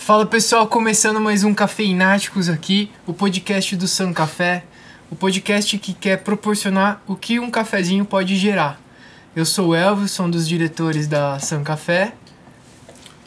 [0.00, 4.64] Fala pessoal, começando mais um Cafeináticos aqui, o podcast do San Café,
[5.10, 8.80] o podcast que quer proporcionar o que um cafezinho pode gerar.
[9.36, 12.14] Eu sou o Elvis, sou um dos diretores da San Café.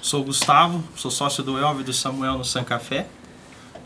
[0.01, 3.05] Sou o Gustavo, sou sócio do Elvis e do Samuel no San Café.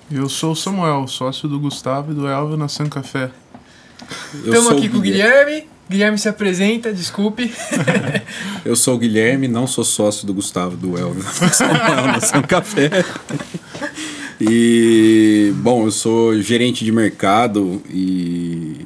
[0.09, 3.29] Eu sou o Samuel, sócio do Gustavo e do Elvio na San Café.
[4.33, 5.67] Estamos aqui com o Guilherme.
[5.89, 7.51] Guilherme se apresenta, desculpe.
[8.65, 12.89] Eu sou o Guilherme, não sou sócio do Gustavo do Elvio na São Café.
[14.39, 18.85] E, bom, eu sou gerente de mercado e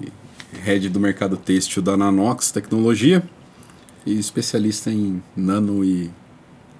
[0.63, 3.21] head do mercado têxtil da Nanox Tecnologia
[4.05, 6.09] e especialista em nano e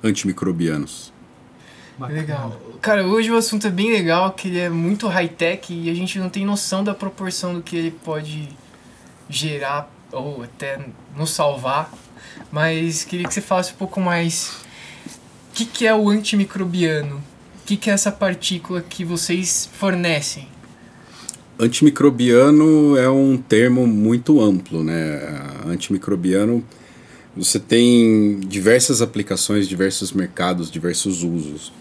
[0.01, 1.11] antimicrobianos.
[1.99, 2.59] Legal.
[2.81, 6.17] Cara, hoje o assunto é bem legal, que ele é muito high-tech e a gente
[6.17, 8.47] não tem noção da proporção do que ele pode
[9.29, 10.79] gerar ou até
[11.15, 11.91] nos salvar.
[12.51, 14.51] Mas queria que você falasse um pouco mais
[15.49, 17.17] o que, que é o antimicrobiano?
[17.17, 20.47] O que, que é essa partícula que vocês fornecem?
[21.59, 25.21] Antimicrobiano é um termo muito amplo, né?
[25.67, 26.63] Antimicrobiano,
[27.35, 31.71] você tem diversas aplicações, diversos mercados, diversos usos.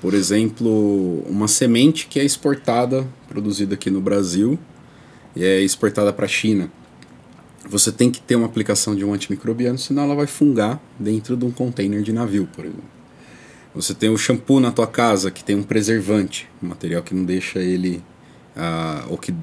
[0.00, 4.58] Por exemplo, uma semente que é exportada, produzida aqui no Brasil,
[5.34, 6.70] e é exportada para a China.
[7.68, 11.44] Você tem que ter uma aplicação de um antimicrobiano, senão ela vai fungar dentro de
[11.44, 12.84] um container de navio, por exemplo.
[13.74, 17.24] Você tem o shampoo na tua casa que tem um preservante, um material que não
[17.24, 18.02] deixa ele
[18.56, 19.34] uh, ou que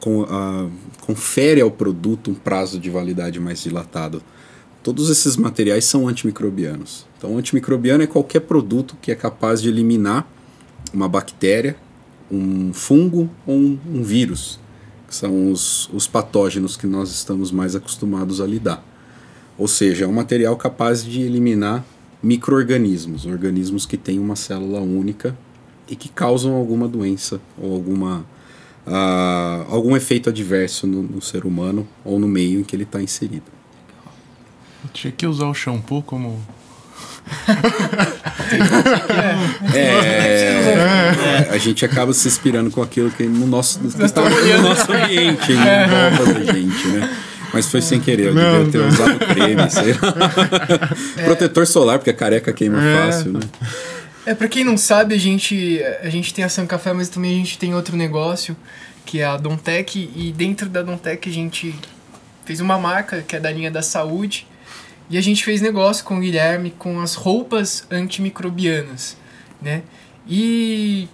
[0.00, 0.70] com, uh,
[1.02, 4.22] confere ao produto um prazo de validade mais dilatado.
[4.82, 7.06] Todos esses materiais são antimicrobianos.
[7.18, 10.26] Então, antimicrobiano é qualquer produto que é capaz de eliminar
[10.94, 11.76] uma bactéria,
[12.30, 14.58] um fungo ou um, um vírus,
[15.16, 18.84] são os, os patógenos que nós estamos mais acostumados a lidar.
[19.58, 21.84] Ou seja, é um material capaz de eliminar
[22.22, 25.36] microorganismos, organismos que têm uma célula única
[25.88, 28.26] e que causam alguma doença ou alguma,
[28.86, 33.00] uh, algum efeito adverso no, no, ser humano ou no meio em que ele está
[33.00, 33.44] inserido.
[34.84, 36.40] Eu tinha que usar o shampoo como.
[39.74, 39.78] é,
[41.48, 45.52] é, a gente acaba se inspirando com aquilo que no nosso, no, no nosso ambiente,
[45.52, 45.86] em é.
[45.88, 47.16] volta da gente, né?
[47.52, 48.88] Mas foi sem querer, eu não, devia ter não.
[48.88, 50.90] usado creme, sei lá.
[51.16, 51.24] É.
[51.24, 53.06] Protetor solar, porque a careca queima é.
[53.06, 53.40] fácil, né?
[54.26, 57.32] É, pra quem não sabe, a gente, a gente tem a San Café, mas também
[57.32, 58.56] a gente tem outro negócio,
[59.04, 61.74] que é a Dontec, e dentro da Dontec a gente
[62.44, 64.46] fez uma marca, que é da linha da saúde,
[65.08, 69.16] e a gente fez negócio com o Guilherme com as roupas antimicrobianas,
[69.62, 69.82] né?
[70.28, 71.08] E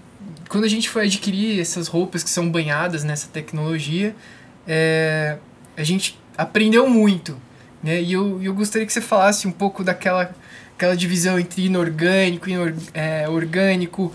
[0.48, 4.14] quando a gente foi adquirir essas roupas que são banhadas nessa tecnologia,
[4.66, 5.36] é,
[5.76, 7.36] a gente aprendeu muito,
[7.82, 8.00] né?
[8.00, 10.34] E eu, eu gostaria que você falasse um pouco daquela
[10.74, 14.12] aquela divisão entre inorgânico e inor, é, orgânico,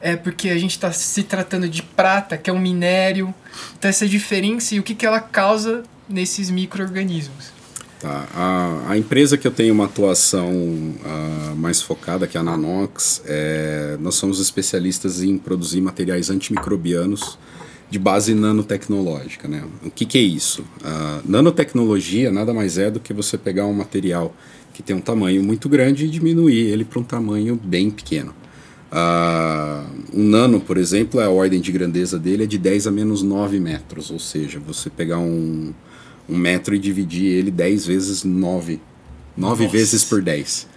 [0.00, 3.32] é porque a gente está se tratando de prata, que é um minério.
[3.78, 7.61] Então essa diferença e o que, que ela causa nesses micro-organismos.
[8.02, 8.26] Tá.
[8.34, 13.22] A, a empresa que eu tenho uma atuação uh, mais focada, que é a Nanox,
[13.24, 17.38] é, nós somos especialistas em produzir materiais antimicrobianos
[17.88, 19.46] de base nanotecnológica.
[19.46, 19.62] Né?
[19.84, 20.62] O que, que é isso?
[20.80, 24.34] Uh, nanotecnologia nada mais é do que você pegar um material
[24.74, 28.34] que tem um tamanho muito grande e diminuir ele para um tamanho bem pequeno.
[28.90, 33.22] Uh, um nano, por exemplo, a ordem de grandeza dele é de 10 a menos
[33.22, 35.72] 9 metros, ou seja, você pegar um,
[36.28, 38.80] um metro e dividir ele 10 vezes 9,
[39.36, 40.68] 9 vezes por 10.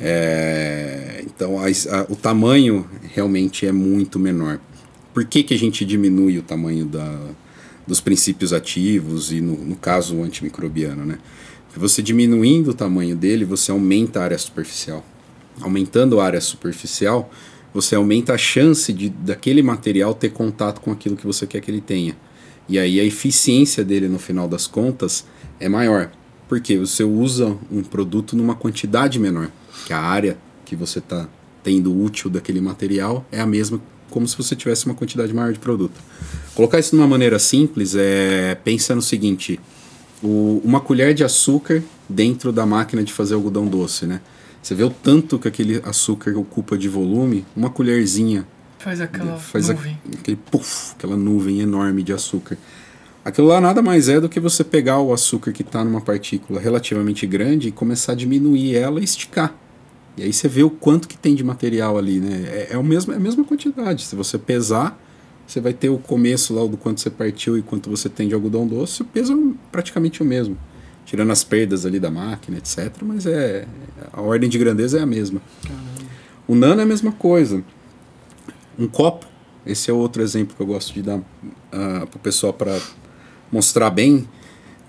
[0.00, 4.60] É, então a, a, o tamanho realmente é muito menor.
[5.14, 7.20] Por que, que a gente diminui o tamanho da,
[7.86, 11.04] dos princípios ativos e, no, no caso, o antimicrobiano?
[11.04, 11.18] Né?
[11.66, 15.04] Porque você diminuindo o tamanho dele, você aumenta a área superficial.
[15.60, 17.30] Aumentando a área superficial,
[17.74, 21.70] você aumenta a chance de daquele material ter contato com aquilo que você quer que
[21.70, 22.16] ele tenha.
[22.68, 25.24] E aí a eficiência dele no final das contas
[25.58, 26.10] é maior.
[26.48, 29.50] Porque você usa um produto numa quantidade menor,
[29.86, 31.28] que a área que você está
[31.62, 33.80] tendo útil daquele material é a mesma
[34.10, 36.00] como se você tivesse uma quantidade maior de produto.
[36.54, 39.60] Colocar isso de uma maneira simples é pensa no seguinte:
[40.22, 44.20] o, uma colher de açúcar dentro da máquina de fazer algodão doce, né?
[44.62, 48.46] Você vê o tanto que aquele açúcar ocupa de volume, uma colherzinha
[48.78, 49.98] Faz aquela faz nuvem.
[50.06, 52.56] A, aquele puff, aquela nuvem enorme de açúcar.
[53.24, 56.60] Aquilo lá nada mais é do que você pegar o açúcar que está numa partícula
[56.60, 59.54] relativamente grande e começar a diminuir ela e esticar.
[60.16, 62.44] E aí você vê o quanto que tem de material ali, né?
[62.46, 64.04] É, é, o mesmo, é a mesma quantidade.
[64.04, 64.98] Se você pesar,
[65.46, 68.34] você vai ter o começo lá do quanto você partiu e quanto você tem de
[68.34, 70.56] algodão doce, o peso é praticamente o mesmo.
[71.04, 72.92] Tirando as perdas ali da máquina, etc.
[73.02, 73.66] Mas é
[74.12, 75.40] a ordem de grandeza é a mesma.
[75.62, 75.88] Caramba.
[76.46, 77.62] O nano é a mesma coisa.
[78.78, 79.26] Um copo,
[79.66, 81.24] esse é outro exemplo que eu gosto de dar uh,
[81.70, 82.78] para o pessoal para
[83.50, 84.28] mostrar bem.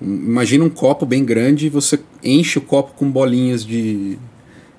[0.02, 4.18] Imagina um copo bem grande e você enche o copo com bolinhas de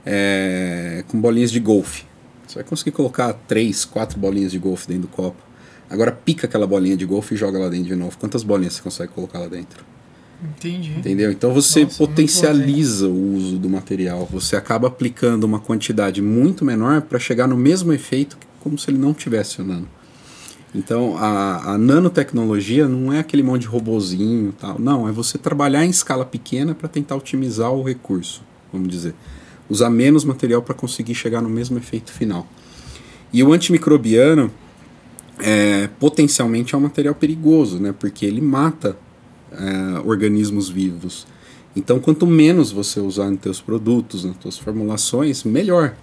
[0.07, 2.05] é, com bolinhas de golfe.
[2.47, 5.43] Você vai conseguir colocar três, quatro bolinhas de golfe dentro do copo.
[5.89, 8.17] Agora pica aquela bolinha de golfe e joga lá dentro de novo.
[8.17, 9.85] Quantas bolinhas você consegue colocar lá dentro?
[10.43, 10.93] Entendi.
[10.93, 11.31] Entendeu?
[11.31, 14.27] Então você Nossa, potencializa o uso do material.
[14.33, 18.99] Você acaba aplicando uma quantidade muito menor para chegar no mesmo efeito como se ele
[18.99, 19.89] não tivesse o nano.
[20.75, 24.79] Então a, a nanotecnologia não é aquele monte de robozinho tal.
[24.79, 28.43] Não, é você trabalhar em escala pequena para tentar otimizar o recurso,
[28.73, 29.15] vamos dizer.
[29.69, 32.47] Usar menos material para conseguir chegar no mesmo efeito final.
[33.33, 34.51] E o antimicrobiano
[35.39, 37.95] é, potencialmente é um material perigoso, né?
[37.97, 38.97] Porque ele mata
[39.53, 41.27] é, organismos vivos.
[41.75, 45.95] Então, quanto menos você usar nos seus produtos, nas suas formulações, melhor.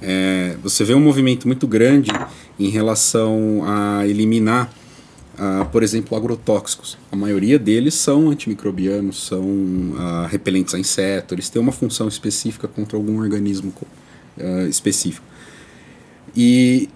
[0.00, 2.10] É, você vê um movimento muito grande
[2.58, 4.72] em relação a eliminar,
[5.38, 6.98] uh, por exemplo, agrotóxicos.
[7.10, 12.68] A maioria deles são antimicrobianos, são uh, repelentes a inseto, eles têm uma função específica
[12.68, 13.72] contra algum organismo
[14.38, 15.24] uh, específico.
[16.36, 16.88] E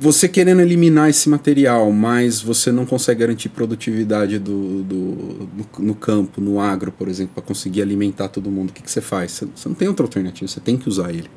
[0.00, 5.48] você querendo eliminar esse material, mas você não consegue garantir produtividade do, do,
[5.78, 9.00] no campo, no agro, por exemplo, para conseguir alimentar todo mundo, o que, que você
[9.00, 9.32] faz?
[9.32, 11.28] Você, você, não tem outra alternativa, você tem que usar ele.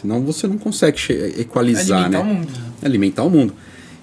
[0.00, 0.98] Senão você não consegue
[1.38, 2.30] equalizar, alimentar né?
[2.30, 2.52] O mundo.
[2.82, 3.54] Alimentar o mundo.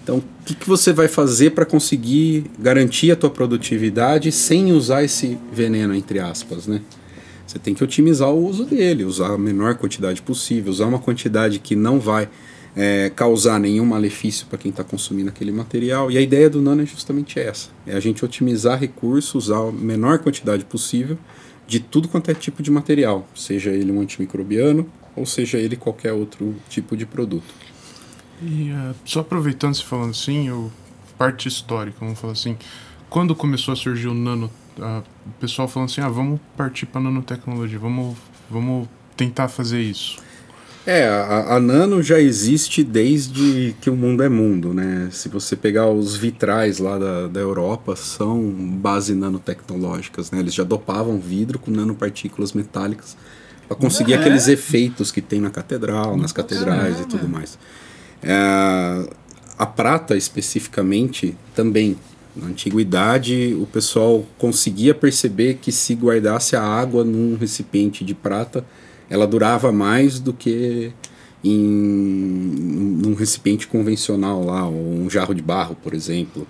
[0.04, 5.04] Então, o que, que você vai fazer para conseguir garantir a tua produtividade sem usar
[5.04, 6.82] esse veneno, entre aspas, né?
[7.46, 11.60] Você tem que otimizar o uso dele, usar a menor quantidade possível, usar uma quantidade
[11.60, 12.28] que não vai
[12.76, 16.10] é, causar nenhum malefício para quem está consumindo aquele material.
[16.10, 19.72] E a ideia do nano é justamente essa: é a gente otimizar recursos, usar a
[19.72, 21.18] menor quantidade possível
[21.68, 24.86] de tudo quanto é tipo de material, seja ele um antimicrobiano
[25.16, 27.54] ou seja ele qualquer outro tipo de produto.
[28.42, 30.72] E uh, só aproveitando se falando assim, eu,
[31.18, 32.58] parte histórica, vamos falar assim,
[33.10, 37.02] quando começou a surgir o nano, uh, o pessoal falando assim, ah, vamos partir para
[37.02, 38.18] nanotecnologia, vamos,
[38.50, 40.18] vamos tentar fazer isso.
[40.86, 45.08] É, a, a, Nano já existe desde que o mundo é mundo, né?
[45.14, 50.40] Se você pegar os vitrais lá da, da Europa, são base nanotecnológicas, né?
[50.40, 53.16] Eles já dopavam vidro com nanopartículas metálicas
[53.68, 57.58] para conseguir aqueles efeitos que tem na catedral, nas catedrais e tudo mais.
[58.22, 59.10] É,
[59.58, 61.98] a prata, especificamente, também.
[62.36, 68.66] Na antiguidade, o pessoal conseguia perceber que se guardasse a água num recipiente de prata,
[69.08, 70.92] ela durava mais do que
[71.44, 71.60] em
[73.04, 76.48] num recipiente convencional lá, ou um jarro de barro, por exemplo.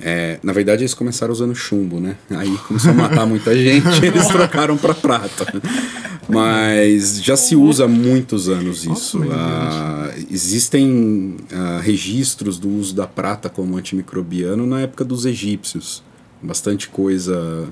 [0.00, 2.16] É, na verdade, eles começaram usando chumbo, né?
[2.30, 5.46] Aí começou a matar muita gente, eles trocaram para prata.
[6.28, 9.20] Mas já se usa há muitos anos isso.
[9.30, 16.02] Ah, existem ah, registros do uso da prata como antimicrobiano na época dos egípcios.
[16.42, 17.68] Bastante coisa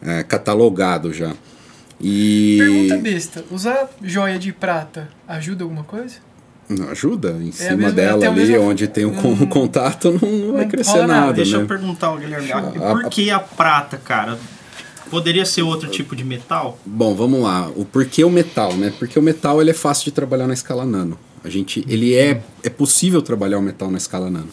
[0.00, 1.32] é, catalogado já.
[2.00, 2.56] E...
[2.58, 6.16] Pergunta besta: usar joia de prata ajuda alguma coisa?
[6.78, 7.36] Não ajuda.
[7.40, 8.58] Em é cima mesma, dela ali, mesma...
[8.58, 11.06] onde tem o um, contato, não, não vai crescer nada.
[11.06, 11.32] nada.
[11.34, 11.64] Deixa né?
[11.64, 12.48] eu perguntar ao Guilherme.
[12.78, 14.38] Por que a prata, cara?
[15.10, 16.78] Poderia ser outro tipo de metal?
[16.86, 17.70] Bom, vamos lá.
[17.76, 18.90] O porquê o metal, né?
[18.98, 21.18] Porque o metal ele é fácil de trabalhar na escala nano.
[21.44, 24.48] A gente, ele é, é possível trabalhar o metal na escala nano.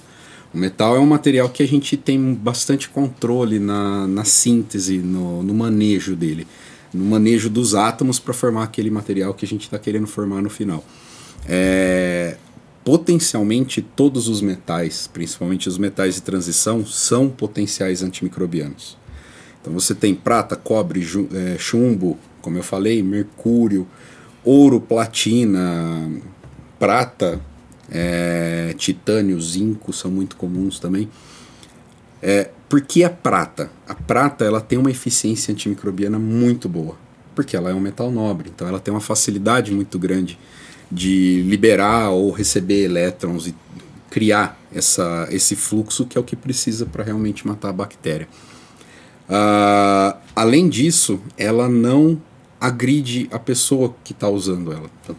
[0.53, 5.43] O metal é um material que a gente tem bastante controle na, na síntese, no,
[5.43, 6.47] no manejo dele,
[6.93, 10.49] no manejo dos átomos para formar aquele material que a gente está querendo formar no
[10.49, 10.83] final.
[11.47, 12.37] É,
[12.83, 18.97] potencialmente todos os metais, principalmente os metais de transição, são potenciais antimicrobianos.
[19.61, 23.87] Então você tem prata, cobre, é, chumbo, como eu falei, mercúrio,
[24.43, 26.09] ouro, platina,
[26.79, 27.39] prata,
[27.91, 31.09] é, titânio, zinco são muito comuns também.
[32.21, 33.69] É, por que a prata?
[33.87, 36.95] A prata ela tem uma eficiência antimicrobiana muito boa,
[37.35, 40.39] porque ela é um metal nobre, então ela tem uma facilidade muito grande
[40.91, 43.55] de liberar ou receber elétrons e
[44.09, 48.27] criar essa, esse fluxo que é o que precisa para realmente matar a bactéria.
[49.29, 52.19] Uh, além disso, ela não
[52.59, 54.89] agride a pessoa que está usando ela.
[55.03, 55.15] Então,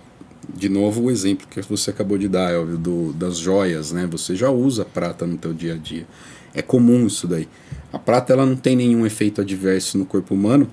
[0.52, 4.06] de novo, o exemplo que você acabou de dar, Elvio, do, das joias, né?
[4.10, 6.06] Você já usa prata no teu dia a dia.
[6.52, 7.48] É comum isso daí.
[7.92, 10.70] A prata ela não tem nenhum efeito adverso no corpo humano,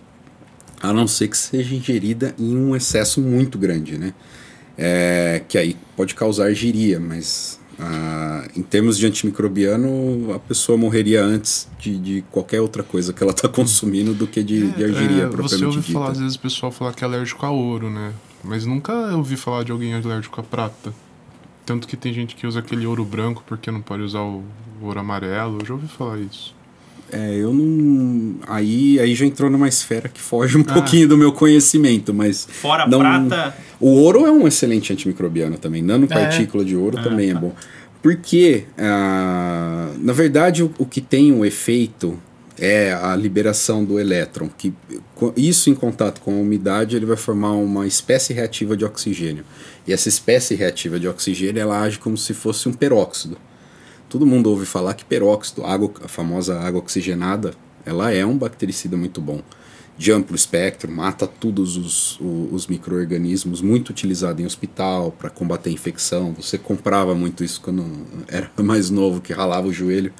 [0.82, 4.14] a não ser que seja ingerida em um excesso muito grande, né?
[4.78, 11.24] É, que aí pode causar giria, mas Ah, em termos de antimicrobiano, a pessoa morreria
[11.24, 15.24] antes de, de qualquer outra coisa que ela está consumindo do que de, de argiria
[15.26, 15.92] É, propriamente você ouve dita.
[15.94, 18.14] falar, às vezes o pessoal falar que é alérgico a ouro, né?
[18.44, 20.94] Mas nunca ouvi falar de alguém alérgico a prata.
[21.66, 24.44] Tanto que tem gente que usa aquele ouro branco porque não pode usar o
[24.82, 25.60] ouro amarelo.
[25.62, 26.56] Eu já ouvi falar isso.
[27.12, 28.36] É, eu não.
[28.48, 30.74] Aí, aí já entrou numa esfera que foge um Ah.
[30.74, 32.46] pouquinho do meu conhecimento, mas.
[32.50, 35.82] Fora a não- prata, O ouro é um excelente antimicrobiano também.
[35.82, 37.54] Nanopartícula de ouro também é bom.
[38.02, 42.18] Porque, ah, na verdade, o, o que tem o efeito
[42.60, 44.50] é a liberação do elétron.
[44.58, 44.74] Que,
[45.36, 49.44] isso em contato com a umidade, ele vai formar uma espécie reativa de oxigênio.
[49.88, 53.38] E essa espécie reativa de oxigênio, ela age como se fosse um peróxido.
[54.10, 57.54] Todo mundo ouve falar que peróxido, água, a famosa água oxigenada,
[57.86, 59.42] ela é um bactericida muito bom.
[59.98, 65.72] De amplo espectro, mata todos os, o- os micro-organismos, muito utilizado em hospital para combater
[65.72, 66.34] infecção.
[66.40, 67.84] Você comprava muito isso quando
[68.28, 70.14] era mais novo, que ralava o joelho.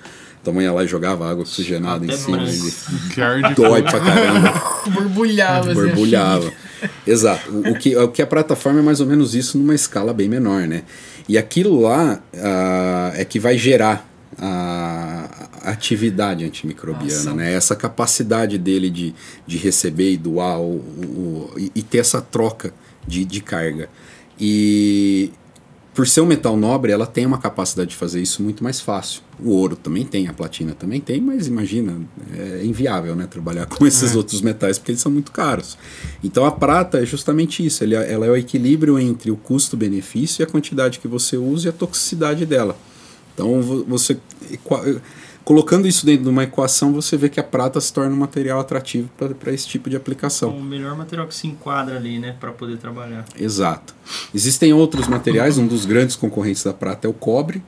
[0.48, 2.40] Tua mãe ia lá e jogava água oxigenada em cima.
[3.18, 4.64] E arde dói pra caramba.
[4.94, 6.54] Borbulhava, assim, Borbulhava.
[7.06, 7.52] Exato.
[7.52, 10.30] O, o que, o que a plataforma é mais ou menos isso numa escala bem
[10.30, 10.84] menor, né?
[11.28, 14.08] E aquilo lá ah, é que vai gerar
[14.40, 17.36] a, atividade antimicrobiana, Ação.
[17.36, 17.54] né?
[17.54, 19.14] Essa capacidade dele de,
[19.46, 22.74] de receber e doar o, o- o- e, e ter essa troca
[23.06, 23.90] de, de carga.
[24.40, 25.30] E
[25.98, 29.22] por ser um metal nobre, ela tem uma capacidade de fazer isso muito mais fácil.
[29.44, 32.00] O ouro também tem, a platina também tem, mas imagina,
[32.38, 35.76] é inviável né, trabalhar com esses outros metais porque eles são muito caros.
[36.24, 40.44] Então a prata é justamente isso, é- ela é o equilíbrio entre o custo-benefício e
[40.44, 42.78] a quantidade que você usa e a toxicidade dela.
[43.34, 44.18] Então vo- você
[45.48, 48.60] colocando isso dentro de uma equação, você vê que a prata se torna um material
[48.60, 50.50] atrativo para esse tipo de aplicação.
[50.50, 52.36] o melhor material que se enquadra ali, né?
[52.38, 53.24] Pra poder trabalhar.
[53.40, 53.96] Exato.
[54.36, 57.64] Existem outros materiais, um dos grandes concorrentes da prata é o cobre.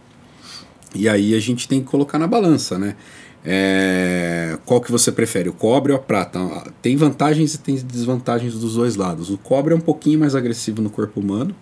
[0.93, 2.98] E aí a gente tem que colocar na balança, né?
[3.45, 6.38] É, qual que você prefere, o cobre ou a prata?
[6.81, 9.29] Tem vantagens e tem desvantagens dos dois lados.
[9.29, 11.55] O cobre é um pouquinho mais agressivo no corpo humano,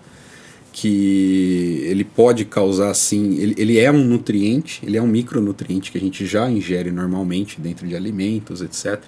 [0.72, 5.98] que ele pode causar assim, ele, ele é um nutriente, ele é um micronutriente que
[5.98, 9.02] a gente já ingere normalmente dentro de alimentos, etc.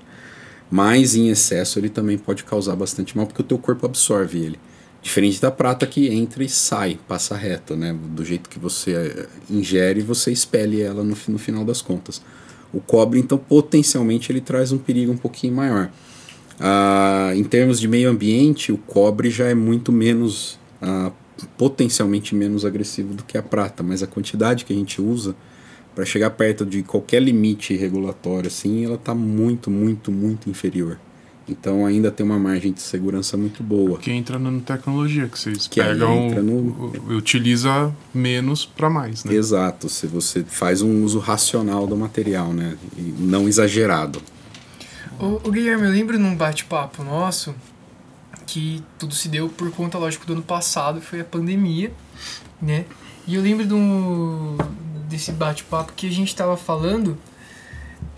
[0.71, 4.59] Mas em excesso ele também pode causar bastante mal porque o teu corpo absorve ele.
[5.01, 7.95] Diferente da prata que entra e sai, passa reto, né?
[8.15, 12.21] Do jeito que você eh, ingere, você expele ela no, no final das contas.
[12.73, 15.89] O cobre, então, potencialmente ele traz um perigo um pouquinho maior.
[16.59, 21.11] Ah, em termos de meio ambiente, o cobre já é muito menos, ah,
[21.57, 25.35] potencialmente menos agressivo do que a prata, mas a quantidade que a gente usa
[25.95, 30.97] para chegar perto de qualquer limite regulatório, assim, ela está muito, muito, muito inferior.
[31.47, 33.97] Então ainda tem uma margem de segurança muito boa.
[33.97, 36.27] Que entra na nanotecnologia, que vocês Que pegam.
[36.27, 39.33] entra no- utiliza menos pra mais, né?
[39.33, 42.77] Exato, se você faz um uso racional do material, né?
[42.95, 44.21] E não exagerado.
[45.19, 47.53] O, o Guilherme, eu lembro num bate-papo nosso
[48.49, 51.91] que tudo se deu por conta, lógico, do ano passado, foi a pandemia,
[52.59, 52.85] né?
[53.27, 54.57] E eu lembro do,
[55.07, 57.15] desse bate-papo que a gente tava falando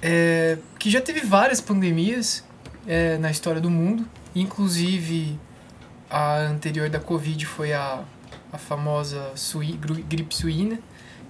[0.02, 2.46] é, que já teve várias pandemias
[2.88, 5.38] é, na história do mundo, inclusive
[6.10, 8.02] a anterior da Covid foi a,
[8.54, 10.80] a famosa sui, gripe suína,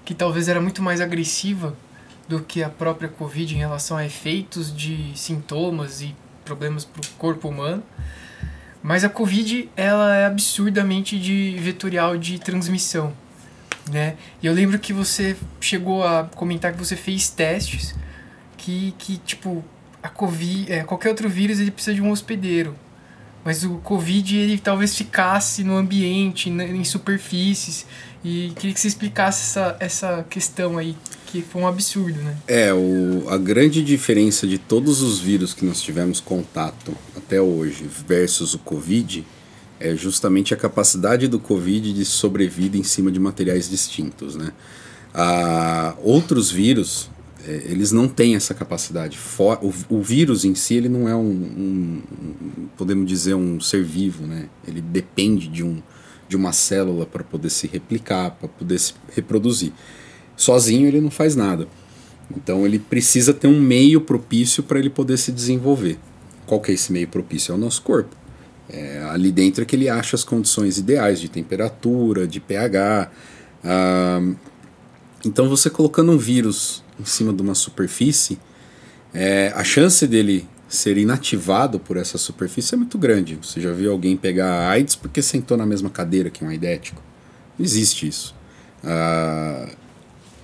[0.05, 1.75] que talvez era muito mais agressiva
[2.27, 6.15] do que a própria Covid em relação a efeitos de sintomas e
[6.45, 7.81] problemas para o corpo humano.
[8.83, 13.13] Mas a Covid, ela é absurdamente de vetorial de transmissão,
[13.89, 14.15] né?
[14.41, 17.95] E eu lembro que você chegou a comentar que você fez testes
[18.57, 19.63] que, que tipo,
[20.01, 22.75] a Covid, é, qualquer outro vírus, ele precisa de um hospedeiro.
[23.43, 27.87] Mas o Covid, ele talvez ficasse no ambiente, em superfícies.
[28.23, 30.95] E queria que você explicasse essa, essa questão aí,
[31.31, 32.37] que foi um absurdo, né?
[32.47, 37.85] É, o, a grande diferença de todos os vírus que nós tivemos contato até hoje
[38.07, 39.25] versus o Covid
[39.79, 44.51] é justamente a capacidade do Covid de sobrevida em cima de materiais distintos, né?
[45.13, 47.09] Ah, outros vírus,
[47.45, 49.17] eh, eles não têm essa capacidade.
[49.17, 53.59] For, o, o vírus em si, ele não é um, um- um- podemos dizer, um
[53.59, 54.47] ser vivo, né?
[54.67, 55.81] Ele depende de, um,
[56.29, 59.73] de uma célula para poder se replicar, para poder se reproduzir.
[60.41, 61.67] Sozinho ele não faz nada.
[62.35, 65.99] Então ele precisa ter um meio propício para ele poder se desenvolver.
[66.47, 67.51] Qual que é esse meio propício?
[67.51, 68.15] É o nosso corpo.
[68.67, 73.11] É, ali dentro é que ele acha as condições ideais de temperatura, de pH.
[73.63, 74.33] ah,
[75.23, 78.39] então você colocando um vírus em cima de uma superfície,
[79.13, 83.37] é, a chance dele ser inativado por essa superfície é muito grande.
[83.43, 86.99] Você já viu alguém pegar AIDS porque sentou na mesma cadeira que um aidético?
[87.59, 88.33] Não existe isso.
[88.83, 89.69] Ah,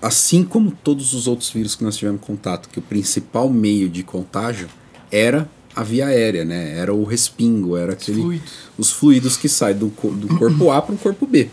[0.01, 4.03] assim como todos os outros vírus que nós tivemos contato, que o principal meio de
[4.03, 4.67] contágio
[5.11, 6.77] era a via aérea, né?
[6.77, 8.53] Era o respingo, era aquele, fluidos.
[8.77, 11.49] os fluidos que saem do, do corpo A para o corpo B.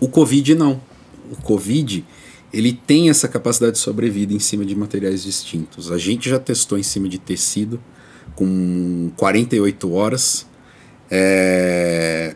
[0.00, 0.80] O Covid não.
[1.30, 2.04] O Covid
[2.52, 5.90] ele tem essa capacidade de sobrevida em cima de materiais distintos.
[5.90, 7.80] A gente já testou em cima de tecido
[8.34, 10.46] com 48 horas
[11.10, 12.34] é,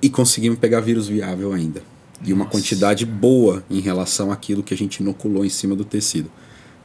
[0.00, 1.82] e conseguimos pegar vírus viável ainda.
[2.24, 6.30] E uma quantidade boa em relação àquilo que a gente inoculou em cima do tecido.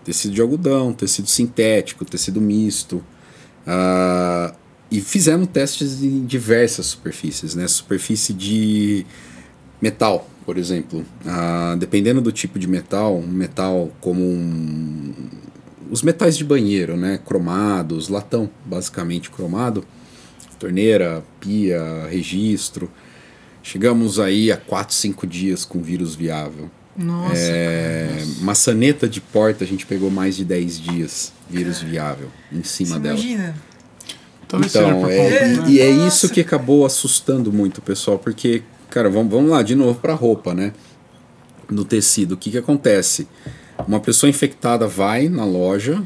[0.04, 3.04] Tecido de algodão, tecido sintético, tecido misto.
[3.66, 4.54] Ah,
[4.90, 7.68] e fizemos testes em diversas superfícies, né?
[7.68, 9.06] Superfície de
[9.82, 11.06] metal, por exemplo.
[11.26, 15.14] Ah, dependendo do tipo de metal, um metal como um-
[15.92, 17.20] os metais de banheiro, né?
[17.24, 19.84] Cromados, latão, basicamente cromado,
[20.58, 22.90] torneira, pia, registro.
[23.68, 26.72] Chegamos aí a 4, 5 dias com vírus viável.
[26.96, 27.36] Nossa.
[27.36, 32.96] É, maçaneta de porta a gente pegou mais de 10 dias vírus viável em cima
[32.96, 33.20] Você dela.
[33.20, 33.56] imagina?
[34.48, 35.66] Talvez Então, por é, né?
[35.68, 36.08] e, e é Nossa.
[36.08, 40.14] isso que acabou assustando muito o pessoal, porque, cara, vamos, vamos lá de novo para
[40.14, 40.72] roupa, né?
[41.70, 43.28] No tecido, o que, que acontece?
[43.86, 46.02] Uma pessoa infectada vai na loja,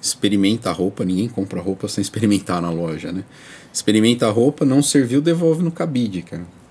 [0.00, 3.22] experimenta a roupa, ninguém compra roupa sem experimentar na loja, né?
[3.70, 6.61] Experimenta a roupa, não serviu, devolve no cabide, cara.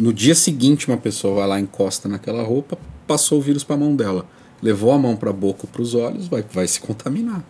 [0.00, 3.78] No dia seguinte, uma pessoa vai lá, encosta naquela roupa, passou o vírus para a
[3.78, 4.24] mão dela.
[4.62, 7.44] Levou a mão para a boca ou para os olhos, vai, vai se contaminar.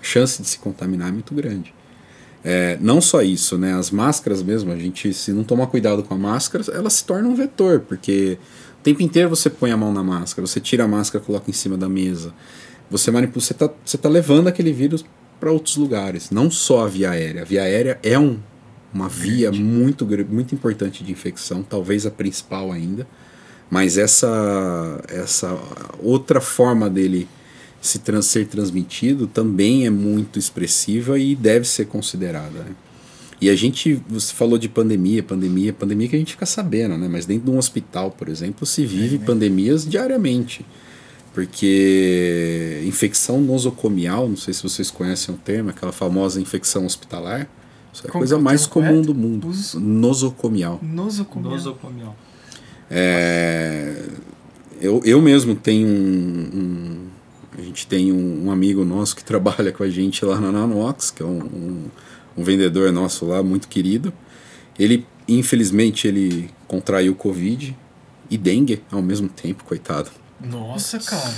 [0.00, 1.72] A chance de se contaminar é muito grande.
[2.44, 3.72] É, não só isso, né?
[3.72, 7.26] As máscaras mesmo, a gente, se não tomar cuidado com a máscara, ela se torna
[7.26, 8.38] um vetor, porque
[8.80, 11.54] o tempo inteiro você põe a mão na máscara, você tira a máscara, coloca em
[11.54, 12.34] cima da mesa.
[12.90, 15.02] Você manipula, você tá, você tá levando aquele vírus
[15.40, 17.40] para outros lugares, não só a via aérea.
[17.40, 18.38] A via aérea é um,
[18.94, 23.06] uma via muito, muito importante de infecção, talvez a principal ainda.
[23.68, 25.58] Mas essa, essa
[26.00, 27.26] outra forma dele
[27.80, 32.60] se trans, ser transmitido também é muito expressiva e deve ser considerada.
[32.60, 32.74] né?
[33.40, 37.08] E a gente, você falou de pandemia, pandemia, pandemia que a gente fica sabendo, né?
[37.10, 40.64] Mas dentro de um hospital, por exemplo, se vive pandemias diariamente.
[41.34, 47.48] Porque infecção nosocomial, não sei se vocês conhecem o termo, aquela famosa infecção hospitalar,
[47.94, 49.06] isso é a Como coisa é mais comum correto?
[49.06, 49.48] do mundo.
[49.48, 50.78] Uso- Nosocomial.
[50.82, 51.52] Nosocomial.
[51.52, 52.16] Nosocomial.
[52.90, 54.02] É,
[54.80, 57.06] eu, eu mesmo tenho um, um-
[57.58, 61.10] A gente tem um, um amigo nosso que trabalha com a gente lá na Nanox,
[61.10, 61.84] que é um, um,
[62.36, 64.12] um vendedor nosso lá, muito querido.
[64.78, 67.76] Ele, infelizmente, ele contraiu Covid
[68.28, 70.10] e dengue ao mesmo tempo, coitado.
[70.40, 71.34] Nossa, cara.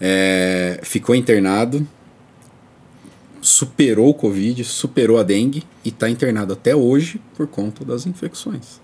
[0.00, 1.86] É, ficou internado,
[3.46, 8.80] superou o Covid, superou a dengue e está internado até hoje por conta das infecções.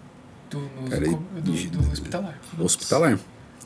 [0.50, 2.38] Do, no- Cara, do, do, do hospitalar.
[2.58, 3.18] hospitalar.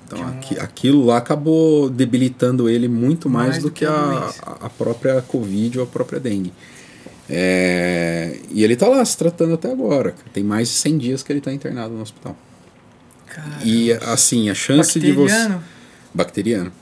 [0.06, 3.80] Então é um- aqui- aquilo lá acabou debilitando ele muito mais, Mais do, do que
[3.80, 4.32] que a
[4.62, 6.52] a, própria Covid ou a própria dengue.
[7.28, 10.14] É, e ele tá lá se tratando até agora.
[10.32, 12.36] Tem mais de 100 dias que ele tá internado no hospital.
[13.26, 13.58] Cara.
[13.64, 15.34] E assim, a chance de você.
[15.34, 15.64] Bacteriano.
[16.14, 16.72] Bacteriano.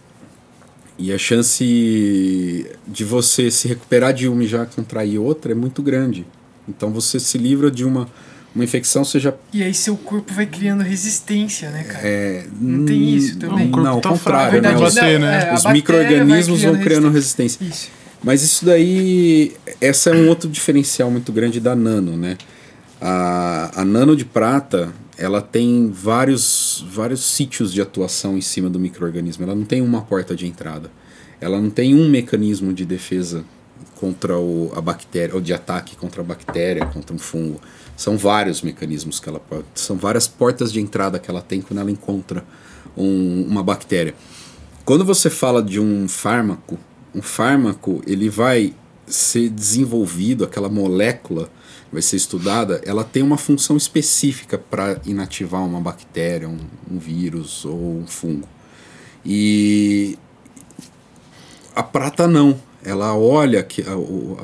[0.98, 5.82] E a chance de você se recuperar de uma e já contrair outra é muito
[5.82, 6.24] grande.
[6.68, 8.06] Então você se livra de uma,
[8.54, 9.34] uma infecção, seja.
[9.52, 12.00] E aí seu corpo vai criando resistência, né, cara?
[12.06, 13.68] É, Não tem isso também?
[13.68, 14.72] Não, Não, ao tá contrário, né?
[14.72, 15.48] vai Os- bater, né?
[15.50, 17.58] é, Os micro-organismos vai vão criando resistência.
[17.64, 17.88] Isso.
[18.22, 22.38] Mas isso daí, essa é um outro diferencial muito grande da nano, né?
[23.00, 28.78] A, a nano de prata, ela tem vários, vários sítios de atuação em cima do
[28.78, 29.44] microorganismo.
[29.44, 30.90] Ela não tem uma porta de entrada.
[31.40, 33.44] Ela não tem um mecanismo de defesa
[33.94, 37.60] contra o, a bactéria, ou de ataque contra a bactéria, contra um fungo.
[37.96, 39.64] São vários mecanismos que ela pode.
[39.74, 42.44] São várias portas de entrada que ela tem quando ela encontra
[42.96, 44.14] um- uma bactéria.
[44.84, 46.78] Quando você fala de um fármaco,
[47.14, 48.74] um fármaco ele vai
[49.06, 51.48] ser desenvolvido, aquela molécula
[51.94, 56.58] vai ser estudada, ela tem uma função específica para inativar uma bactéria, um,
[56.90, 58.46] um vírus ou um fungo.
[59.24, 60.18] E
[61.74, 62.60] a prata não.
[62.84, 64.36] Ela olha que a- o,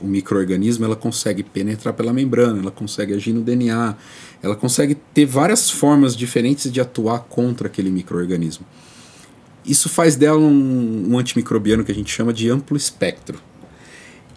[0.00, 3.96] o microorganismo, ela consegue penetrar pela membrana, ela consegue agir no DNA,
[4.42, 8.66] ela consegue ter várias formas diferentes de atuar contra aquele microorganismo.
[9.64, 13.38] Isso faz dela um, um antimicrobiano que a gente chama de amplo espectro.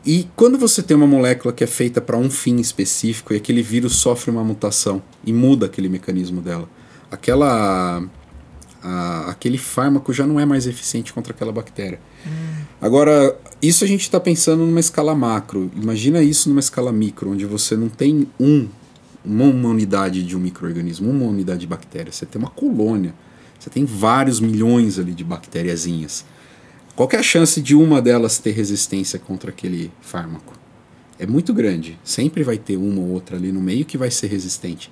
[0.05, 3.61] E quando você tem uma molécula que é feita para um fim específico e aquele
[3.61, 6.67] vírus sofre uma mutação e muda aquele mecanismo dela,
[7.09, 8.03] aquela
[8.85, 12.01] a- aquele fármaco já não é mais eficiente contra aquela bactéria.
[12.81, 15.71] Agora, isso a gente está pensando numa escala macro.
[15.73, 18.67] Imagina isso numa escala micro, onde você não tem um
[19.25, 23.13] uma, uma unidade de um microorganismo, uma unidade de bactéria, você tem uma colônia.
[23.57, 26.25] Você tem vários milhões ali de bactériazinhas.
[26.95, 30.53] Qual é a chance de uma delas ter resistência contra aquele fármaco?
[31.17, 31.99] É muito grande.
[32.03, 34.91] Sempre vai ter uma ou outra ali no meio que vai ser resistente.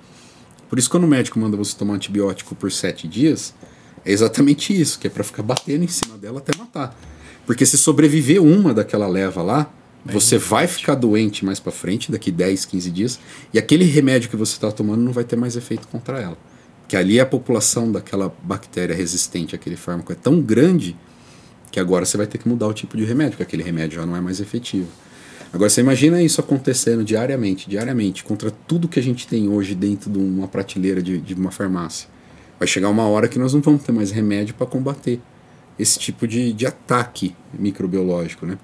[0.68, 3.54] Por isso, quando o médico manda você tomar antibiótico por sete dias,
[4.04, 6.98] é exatamente isso, que é para ficar batendo em cima dela até matar.
[7.46, 9.72] Porque se sobreviver uma daquela leva lá,
[10.04, 13.20] Bem você vai ficar doente mais para frente, daqui 10, 15 dias,
[13.54, 16.36] e aquele remédio que você está tomando não vai ter mais efeito contra ela.
[16.88, 20.96] Que ali a população daquela bactéria resistente àquele fármaco é tão grande
[21.72, 24.06] que agora você vai ter que mudar o tipo de remédio, porque aquele remédio já
[24.06, 24.86] não é mais efetivo.
[25.52, 30.10] Agora você imagina isso acontecendo diariamente, diariamente, contra tudo que a gente tem hoje dentro
[30.10, 32.08] de uma prateleira de, de uma farmácia.
[32.58, 35.18] Vai chegar uma hora que nós não vamos ter mais remédio para combater
[35.78, 38.58] esse tipo de, de ataque microbiológico, né?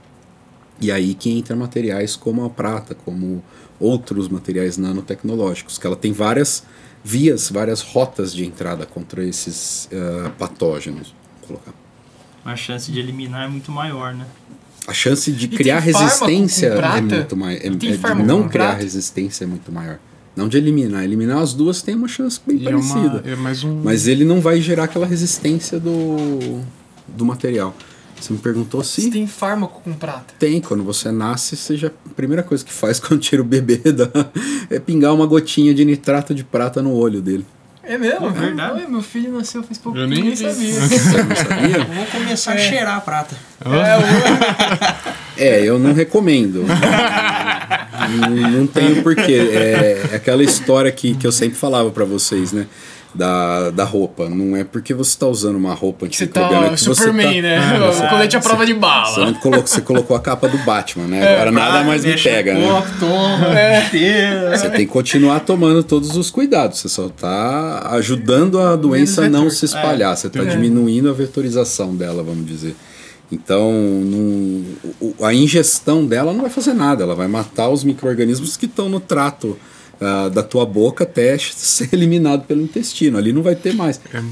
[0.81, 3.43] E aí que entra materiais como a prata, como
[3.81, 6.63] outros materiais nanotecnológicos, que ela tem várias
[7.03, 11.15] vias, várias rotas de entrada contra esses uh, patógenos.
[11.41, 11.88] Vou colocar
[12.51, 14.27] a chance de eliminar é muito maior, né?
[14.87, 17.61] A chance de criar resistência é muito maior.
[17.61, 18.83] É, é de não criar prata?
[18.83, 19.99] resistência é muito maior.
[20.35, 21.05] Não de eliminar.
[21.05, 23.23] Eliminar as duas tem uma chance bem e parecida.
[23.25, 23.83] É uma, é um...
[23.83, 26.63] Mas ele não vai gerar aquela resistência do,
[27.07, 27.75] do material.
[28.21, 29.03] Você me perguntou se.
[29.03, 30.35] Se tem fármaco com prata?
[30.39, 30.61] Tem.
[30.61, 34.09] Quando você nasce, seja a primeira coisa que faz quando tira o bebê da,
[34.71, 37.45] é pingar uma gotinha de nitrato de prata no olho dele.
[37.89, 38.27] É mesmo?
[38.27, 38.87] É verdade.
[38.87, 40.75] meu filho nasceu faz pouco Eu nem, nem sabia.
[40.75, 41.85] Sabia?
[41.85, 42.55] Vou começar é.
[42.57, 43.35] a cheirar a prata.
[45.39, 46.67] É, é, eu não recomendo.
[48.21, 49.51] não, não tenho porquê.
[49.53, 52.67] É, é aquela história que, que eu sempre falava para vocês, né?
[53.19, 54.29] Da, da roupa.
[54.29, 57.59] Não é porque você está usando uma roupa antimicrobiana tá que Superman, você tá, né?
[57.59, 59.13] Ah, você, colete à prova de bala.
[59.13, 61.19] Você, colocou, você colocou a capa do Batman, né?
[61.19, 62.85] É, Agora nada mais me pega, né?
[63.01, 64.57] Toma, é.
[64.57, 66.79] Você tem que continuar tomando todos os cuidados.
[66.79, 70.17] Você só está ajudando a doença a não se espalhar.
[70.17, 70.45] Você está é.
[70.45, 72.77] diminuindo a vetorização dela, vamos dizer.
[73.33, 73.73] Então,
[75.23, 77.03] a ingestão dela não vai fazer nada.
[77.03, 79.59] Ela vai matar os micro-organismos que estão no trato
[80.01, 83.19] uh, da tua boca até ser eliminado pelo intestino.
[83.19, 84.01] Ali não vai ter mais.
[84.13, 84.23] É...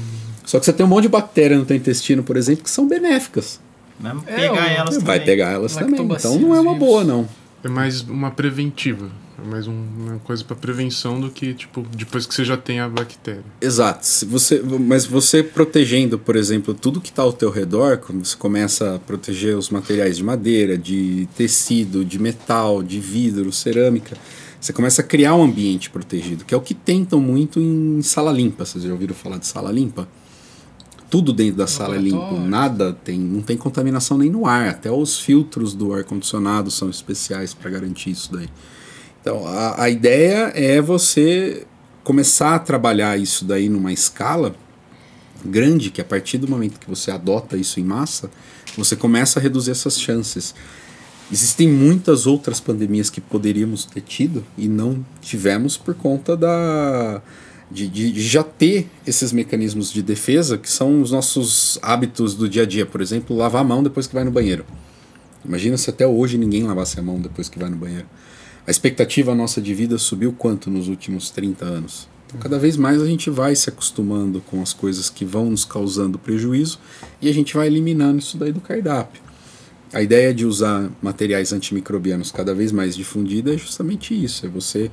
[0.45, 2.87] Só que você tem um monte de bactérias no teu intestino, por exemplo, que são
[2.87, 3.59] benéficas.
[3.99, 5.03] Vai pegar elas vai também.
[5.05, 6.01] Vai pegar elas também.
[6.01, 7.27] Então não é uma boa, não.
[7.63, 9.09] É mais uma preventiva.
[9.37, 12.79] É mais um, uma coisa para prevenção do que, tipo, depois que você já tem
[12.79, 13.43] a bactéria.
[13.61, 14.05] Exato.
[14.05, 18.35] Se você, mas você protegendo, por exemplo, tudo que está ao teu redor, quando você
[18.35, 24.17] começa a proteger os materiais de madeira, de tecido, de metal, de vidro, cerâmica,
[24.59, 28.31] você começa a criar um ambiente protegido, que é o que tentam muito em sala
[28.31, 28.65] limpa.
[28.65, 30.07] Vocês já ouviram falar de sala limpa?
[31.09, 34.69] Tudo dentro da sala é limpo, nada tem, não tem contaminação nem no ar.
[34.69, 38.49] Até os filtros do ar condicionado são especiais para garantir isso daí.
[39.21, 41.65] Então, a, a ideia é você
[42.03, 44.55] começar a trabalhar isso daí numa escala
[45.45, 48.29] grande, que a partir do momento que você adota isso em massa,
[48.77, 50.53] você começa a reduzir essas chances.
[51.31, 57.21] Existem muitas outras pandemias que poderíamos ter tido e não tivemos por conta da,
[57.69, 62.63] de, de, já ter esses mecanismos de defesa que são os nossos hábitos do dia
[62.63, 62.85] a dia.
[62.85, 64.65] Por exemplo, lavar a mão depois que vai no banheiro.
[65.43, 68.05] Imagina se até hoje ninguém lavasse a mão depois que vai no banheiro.
[68.65, 72.07] A expectativa nossa de vida subiu quanto nos últimos 30 anos?
[72.25, 75.63] Então, cada vez mais a gente vai se acostumando com as coisas que vão nos
[75.63, 76.79] causando prejuízo
[77.21, 79.26] e a gente vai eliminando isso daí do cardápio.
[79.93, 84.91] A ideia de usar materiais antimicrobianos cada vez mais difundida é justamente isso, é você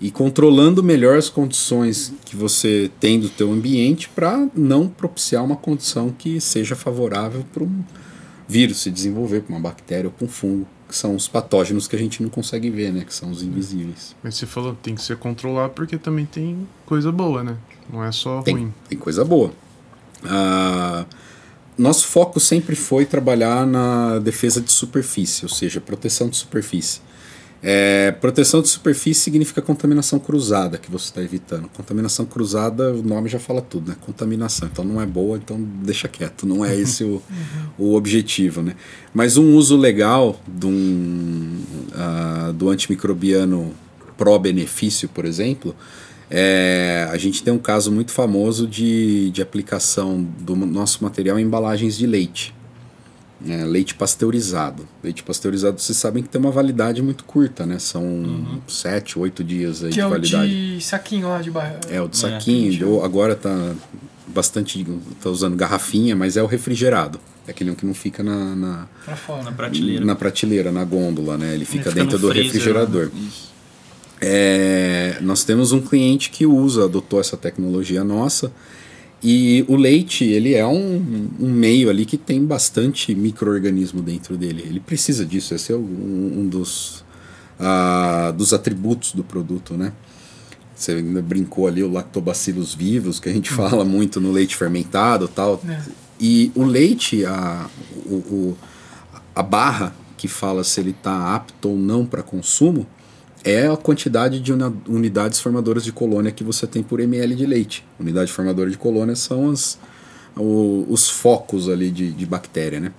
[0.00, 5.54] ir controlando melhor as condições que você tem do teu ambiente para não propiciar uma
[5.54, 7.84] condição que seja favorável para um
[8.48, 11.94] vírus se desenvolver, para uma bactéria ou para um fungo, que são os patógenos que
[11.94, 14.16] a gente não consegue ver, né, que são os invisíveis.
[14.22, 17.56] Mas você falou, tem que ser controlado porque também tem coisa boa, né?
[17.90, 18.74] Não é só tem, ruim.
[18.88, 19.52] Tem coisa boa.
[20.24, 21.06] Ah,
[21.82, 27.00] nosso foco sempre foi trabalhar na defesa de superfície, ou seja, proteção de superfície.
[27.64, 31.68] É, proteção de superfície significa contaminação cruzada que você está evitando.
[31.68, 33.96] Contaminação cruzada, o nome já fala tudo, né?
[34.00, 34.68] Contaminação.
[34.70, 36.44] Então não é boa, então deixa quieto.
[36.44, 37.22] Não é esse o,
[37.78, 38.74] o objetivo, né?
[39.14, 43.72] Mas um uso legal do, um, uh, do antimicrobiano
[44.16, 45.74] pró-benefício, por exemplo,
[46.34, 51.42] é, a gente tem um caso muito famoso de, de aplicação do nosso material em
[51.42, 52.54] embalagens de leite.
[53.46, 54.88] É, leite pasteurizado.
[55.04, 57.78] Leite pasteurizado, vocês sabem que tem uma validade muito curta, né?
[57.78, 58.60] São uhum.
[58.66, 60.76] sete, oito dias aí que de é validade.
[60.76, 61.78] de saquinho lá de barra.
[61.90, 63.02] É, o de saquinho.
[63.02, 63.74] É, agora tá
[64.28, 64.86] bastante.
[65.20, 67.20] tá usando garrafinha, mas é o refrigerado.
[67.46, 68.56] É aquele que não fica na.
[68.56, 68.88] Na,
[69.44, 70.04] na prateleira.
[70.04, 71.52] Na prateleira, na gôndola, né?
[71.52, 73.10] Ele fica, Ele fica dentro do freezer, refrigerador.
[73.12, 73.28] Né?
[73.28, 73.51] Isso.
[74.24, 78.52] É, nós temos um cliente que usa, adotou essa tecnologia nossa.
[79.22, 84.64] E o leite, ele é um, um meio ali que tem bastante microorganismo dentro dele.
[84.66, 87.04] Ele precisa disso, esse é um, um dos,
[87.60, 89.92] uh, dos atributos do produto, né?
[90.74, 95.28] Você ainda brincou ali o lactobacilos vivos, que a gente fala muito no leite fermentado
[95.28, 95.60] tal.
[95.68, 95.80] É.
[96.20, 97.68] E o leite, a,
[98.06, 98.58] o, o,
[99.34, 102.86] a barra que fala se ele está apto ou não para consumo,
[103.44, 107.84] é a quantidade de unidades formadoras de colônia que você tem por ml de leite.
[107.98, 109.78] Unidade formadora de colônia são as,
[110.36, 112.92] o, os focos ali de, de bactéria, né?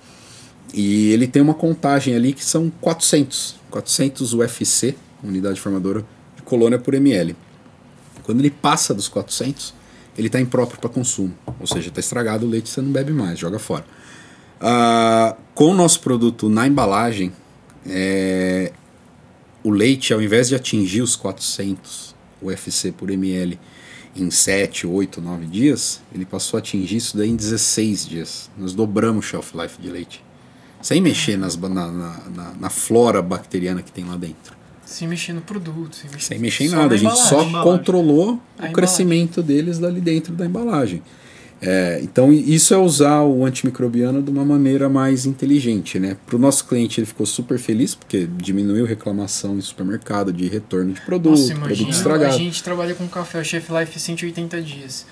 [0.72, 6.04] E ele tem uma contagem ali que são 400, 400 UFC, unidade formadora
[6.36, 7.36] de colônia por ml.
[8.24, 9.72] Quando ele passa dos 400,
[10.18, 13.38] ele está impróprio para consumo, ou seja, está estragado o leite, você não bebe mais,
[13.38, 13.84] joga fora.
[14.60, 17.32] Uh, com o nosso produto na embalagem,
[17.86, 18.72] é,
[19.64, 23.58] o leite, ao invés de atingir os 400 UFC por ml
[24.14, 28.50] em 7, 8, 9 dias, ele passou a atingir isso daí em 16 dias.
[28.56, 30.22] Nós dobramos o shelf life de leite.
[30.80, 34.54] Sem mexer nas, na, na, na, flora bacteriana que tem lá dentro.
[34.84, 35.96] Sem mexer no produto.
[35.96, 36.94] Sem mexer, sem mexer em nada.
[36.94, 41.02] A gente só controlou a o crescimento deles ali dentro da embalagem.
[41.66, 46.14] É, então isso é usar o antimicrobiano de uma maneira mais inteligente, né?
[46.26, 50.92] Para o nosso cliente ele ficou super feliz porque diminuiu reclamação em supermercado de retorno
[50.92, 52.34] de produto, Nossa, imagina, produto estragado.
[52.34, 55.06] A gente trabalha com café, o Chef Life 180 dias.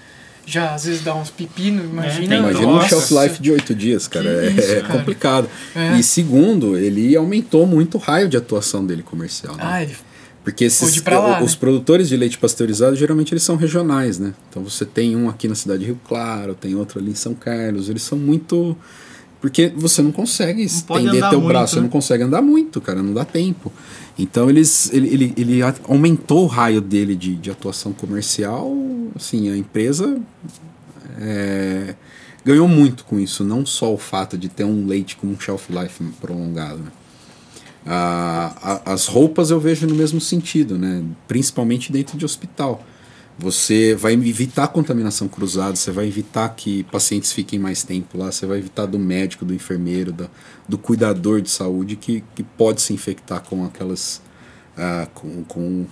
[0.44, 2.34] Já às vezes dá uns pepinos, imagina.
[2.34, 4.28] É, imagina um shelf life de 8 dias, cara.
[4.28, 4.98] É, isso, é, cara.
[4.98, 5.48] complicado.
[5.74, 5.96] É.
[5.96, 9.56] E segundo, ele aumentou muito o raio de atuação dele comercial.
[9.56, 9.62] Né?
[9.64, 9.94] Ah, ele
[10.44, 11.56] porque esses, lá, os né?
[11.58, 14.34] produtores de leite pasteurizado geralmente eles são regionais, né?
[14.50, 17.34] Então você tem um aqui na cidade de Rio Claro, tem outro ali em São
[17.34, 18.76] Carlos, eles são muito
[19.40, 21.80] porque você não consegue não estender teu muito, braço, né?
[21.80, 23.72] você não consegue andar muito, cara, não dá tempo.
[24.18, 28.72] Então eles ele, ele, ele aumentou o raio dele de, de atuação comercial,
[29.14, 30.20] assim, a empresa
[31.20, 31.94] é,
[32.44, 35.70] ganhou muito com isso, não só o fato de ter um leite com um shelf
[35.70, 36.90] life prolongado, né?
[37.86, 41.02] A, as roupas eu vejo no mesmo sentido, né?
[41.26, 42.84] principalmente dentro de hospital.
[43.38, 48.46] Você vai evitar contaminação cruzada, você vai evitar que pacientes fiquem mais tempo lá, você
[48.46, 50.30] vai evitar do médico, do enfermeiro, do,
[50.68, 54.22] do cuidador de saúde que, que pode se infectar com aquelas.
[54.76, 55.86] Uh, com, com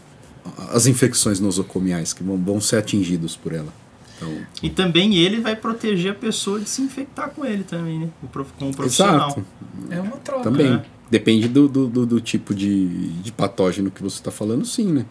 [0.73, 3.73] as infecções nosocomiais que vão, vão ser atingidos por ela.
[4.17, 8.09] Então, e também ele vai proteger a pessoa de se infectar com ele também, né?
[8.21, 9.29] Com o profissional.
[9.29, 9.47] Exato.
[9.91, 10.45] É uma troca.
[10.45, 10.71] Também.
[10.71, 10.85] Né?
[11.11, 15.05] Depende do, do, do, do tipo de, de patógeno que você está falando, sim, né?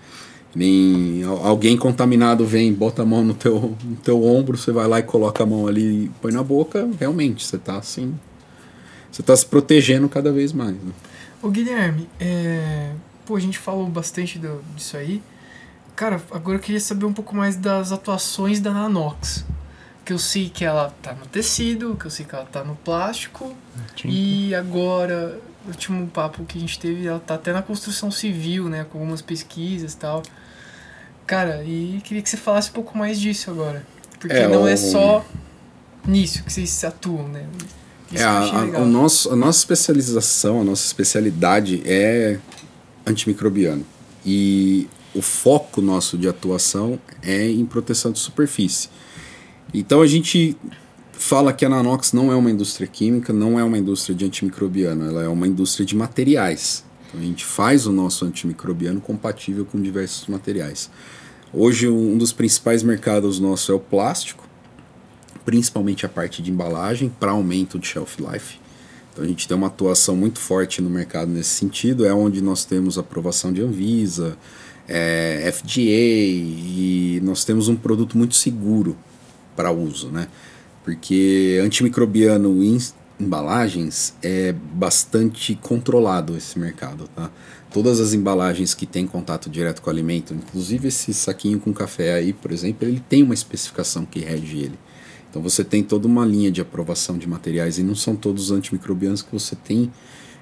[0.55, 4.99] Nem alguém contaminado vem, bota a mão no teu, no teu ombro, você vai lá
[4.99, 8.17] e coloca a mão ali e põe na boca, realmente, você está assim.
[9.11, 10.73] Você está se protegendo cada vez mais.
[10.73, 10.91] Né?
[11.41, 12.93] Ô Guilherme, é...
[13.25, 15.21] pô, a gente falou bastante do, disso aí.
[15.95, 19.45] Cara, agora eu queria saber um pouco mais das atuações da Nanox.
[20.05, 22.75] Que eu sei que ela tá no tecido, que eu sei que ela tá no
[22.75, 23.53] plástico.
[24.05, 28.85] E agora último papo que a gente teve, ela tá até na construção civil, né?
[28.89, 30.23] Com algumas pesquisas e tal.
[31.25, 33.85] Cara, e queria que você falasse um pouco mais disso agora.
[34.19, 34.67] Porque é, não o...
[34.67, 35.25] é só
[36.05, 37.45] nisso que vocês atuam, né?
[38.11, 42.39] Isso é, a, a, o nosso, a nossa especialização, a nossa especialidade é
[43.05, 43.85] antimicrobiano.
[44.25, 48.89] E o foco nosso de atuação é em proteção de superfície.
[49.73, 50.57] Então a gente
[51.19, 55.05] fala que a Nanox não é uma indústria química, não é uma indústria de antimicrobiano,
[55.05, 56.83] ela é uma indústria de materiais.
[57.07, 60.89] Então a gente faz o nosso antimicrobiano compatível com diversos materiais.
[61.53, 64.47] Hoje um dos principais mercados nossos é o plástico,
[65.43, 68.57] principalmente a parte de embalagem para aumento de shelf life.
[69.11, 72.63] Então a gente tem uma atuação muito forte no mercado nesse sentido, é onde nós
[72.63, 74.37] temos aprovação de Anvisa,
[74.87, 78.97] é, FDA e nós temos um produto muito seguro
[79.55, 80.29] para uso, né?
[80.89, 82.79] Porque antimicrobiano em
[83.19, 87.29] embalagens é bastante controlado esse mercado, tá?
[87.71, 92.15] Todas as embalagens que têm contato direto com o alimento, inclusive esse saquinho com café
[92.15, 94.79] aí, por exemplo, ele tem uma especificação que rege ele.
[95.29, 98.51] Então você tem toda uma linha de aprovação de materiais e não são todos os
[98.51, 99.91] antimicrobianos que você tem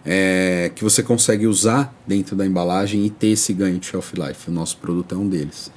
[0.05, 4.49] é, que você consegue usar dentro da embalagem e ter esse ganho de shelf life.
[4.49, 5.69] O nosso produto é um deles.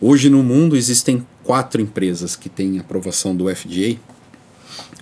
[0.00, 3.96] Hoje no mundo existem quatro empresas que têm aprovação do FDA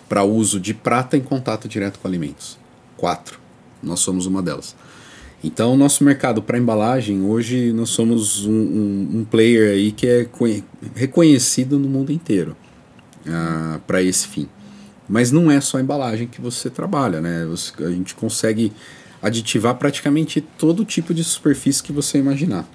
[0.08, 2.58] para uso de prata em contato direto com alimentos.
[2.96, 3.38] Quatro.
[3.82, 4.74] Nós somos uma delas.
[5.42, 10.28] Então, nosso mercado para embalagem, hoje nós somos um, um, um, player aí que é
[10.96, 12.56] reconhecido no mundo inteiro
[13.24, 14.48] uh, ah, para esse fim.
[15.08, 17.46] Mas não é só a embalagem que você trabalha, né?
[17.46, 18.72] Você, a gente consegue
[19.22, 22.68] aditivar praticamente todo tipo de superfície que você imaginar.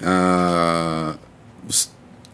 [0.00, 1.18] Uh,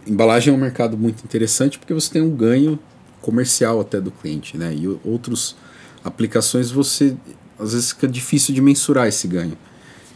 [0.06, 2.78] embalagem é um mercado muito interessante porque você tem um ganho
[3.20, 4.74] comercial até do cliente, né?
[4.74, 5.56] E outros
[6.04, 7.16] aplicações você
[7.58, 9.56] às vezes fica difícil de mensurar esse ganho,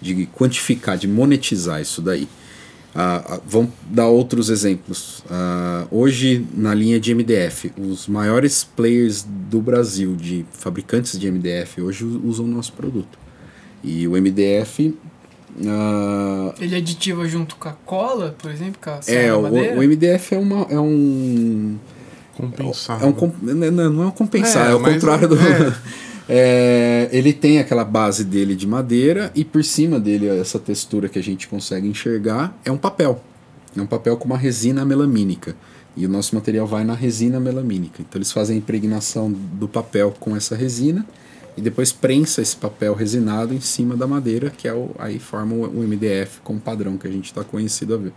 [0.00, 2.29] de quantificar, de monetizar isso daí.
[2.94, 5.20] Uh, uh, vamos dar outros exemplos.
[5.20, 11.81] Uh, hoje, na linha de MDF, os maiores players do Brasil de fabricantes de MDF
[11.81, 13.18] hoje usam o nosso produto.
[13.83, 14.94] E o MDF.
[16.61, 18.81] Ele aditiva junto com a cola, por exemplo?
[18.81, 21.79] Com a é, o, o, MDF é, uma, é um.
[22.37, 23.03] Compensar.
[23.03, 25.37] É um, não, não é um compensar, é, é o contrário do.
[25.37, 25.75] É.
[26.33, 31.19] É, ele tem aquela base dele de madeira e por cima dele, essa textura que
[31.19, 33.21] a gente consegue enxergar, é um papel.
[33.77, 35.57] É um papel com uma resina melamínica.
[35.97, 38.01] E o nosso material vai na resina melamínica.
[38.01, 41.05] Então eles fazem a impregnação do papel com essa resina
[41.57, 45.55] e depois prensa esse papel resinado em cima da madeira, que é o, aí forma
[45.55, 48.13] o MDF como padrão que a gente está conhecido a ver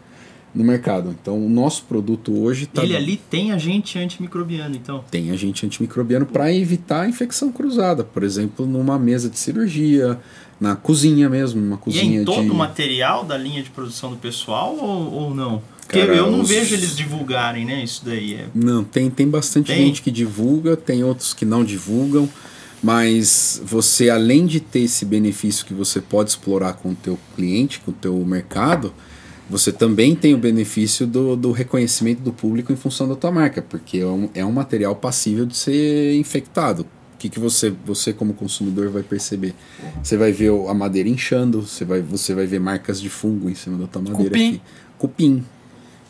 [0.53, 1.15] no mercado.
[1.19, 2.83] Então, o nosso produto hoje está.
[2.83, 5.03] Ele ali tem agente antimicrobiano, então?
[5.09, 8.03] Tem agente antimicrobiano para evitar a infecção cruzada.
[8.03, 10.19] Por exemplo, numa mesa de cirurgia,
[10.59, 12.49] na cozinha mesmo, uma cozinha e é em todo de...
[12.51, 15.61] o material da linha de produção do pessoal ou, ou não?
[15.81, 16.49] Porque Cara, eu não os...
[16.49, 17.83] vejo eles divulgarem, né?
[17.83, 18.47] Isso daí é.
[18.53, 19.87] Não, tem, tem bastante tem?
[19.87, 22.29] gente que divulga, tem outros que não divulgam.
[22.83, 27.79] Mas você, além de ter esse benefício que você pode explorar com o teu cliente,
[27.79, 28.93] com o teu mercado,
[29.49, 33.61] você também tem o benefício do, do reconhecimento do público em função da tua marca,
[33.61, 36.81] porque é um, é um material passível de ser infectado.
[37.13, 39.55] O que, que você, você, como consumidor, vai perceber?
[40.03, 43.55] Você vai ver a madeira inchando, você vai, você vai ver marcas de fungo em
[43.55, 44.49] cima da tua madeira Cupim.
[44.49, 44.61] aqui.
[44.97, 45.45] Cupim.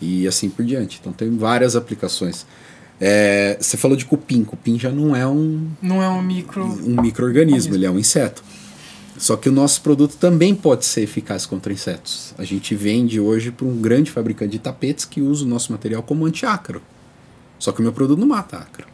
[0.01, 0.97] E assim por diante.
[0.99, 2.47] Então tem várias aplicações.
[3.05, 4.45] É, você falou de cupim.
[4.45, 5.67] Cupim já não é um.
[5.81, 6.63] Não é um micro.
[6.63, 8.41] Um micro-organismo, ele é um inseto.
[9.17, 12.33] Só que o nosso produto também pode ser eficaz contra insetos.
[12.37, 16.01] A gente vende hoje para um grande fabricante de tapetes que usa o nosso material
[16.01, 16.81] como antiácaro.
[17.59, 18.87] Só que o meu produto não mata ácaro.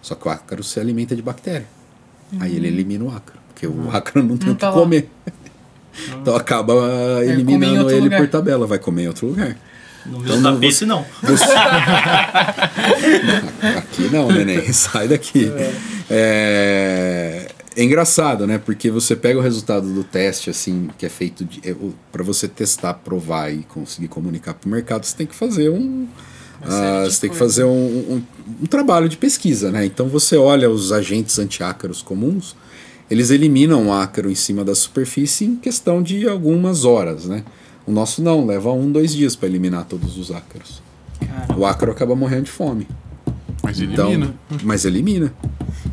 [0.00, 1.66] Só que o ácaro se alimenta de bactéria.
[2.32, 2.38] Uhum.
[2.40, 3.88] Aí ele elimina o ácaro, porque uhum.
[3.88, 5.10] o ácaro não tem o que tá comer.
[6.20, 6.72] então acaba
[7.24, 8.20] eliminando ele lugar.
[8.20, 9.58] por tabela, vai comer em outro lugar.
[10.06, 11.04] No então, meu tapete você, não.
[11.22, 11.44] Você...
[13.78, 14.72] Aqui não, neném.
[14.72, 15.50] Sai daqui.
[15.56, 15.72] É.
[16.10, 17.48] É...
[17.76, 18.58] Engraçado, né?
[18.58, 21.74] Porque você pega o resultado do teste, assim, que é feito é,
[22.12, 26.06] para você testar, provar e conseguir comunicar para o mercado, você tem que fazer um.
[26.62, 28.22] Uh, você tem que fazer um, um,
[28.62, 29.84] um, trabalho de pesquisa, né?
[29.84, 32.56] Então você olha os agentes antiácaros comuns,
[33.10, 37.44] eles eliminam o ácaro em cima da superfície em questão de algumas horas, né?
[37.86, 40.82] O nosso não, leva um, dois dias para eliminar todos os ácaros.
[41.20, 41.56] Caramba.
[41.56, 42.86] O ácaro acaba morrendo de fome.
[43.62, 44.34] Mas elimina.
[44.50, 45.34] Então, mas elimina.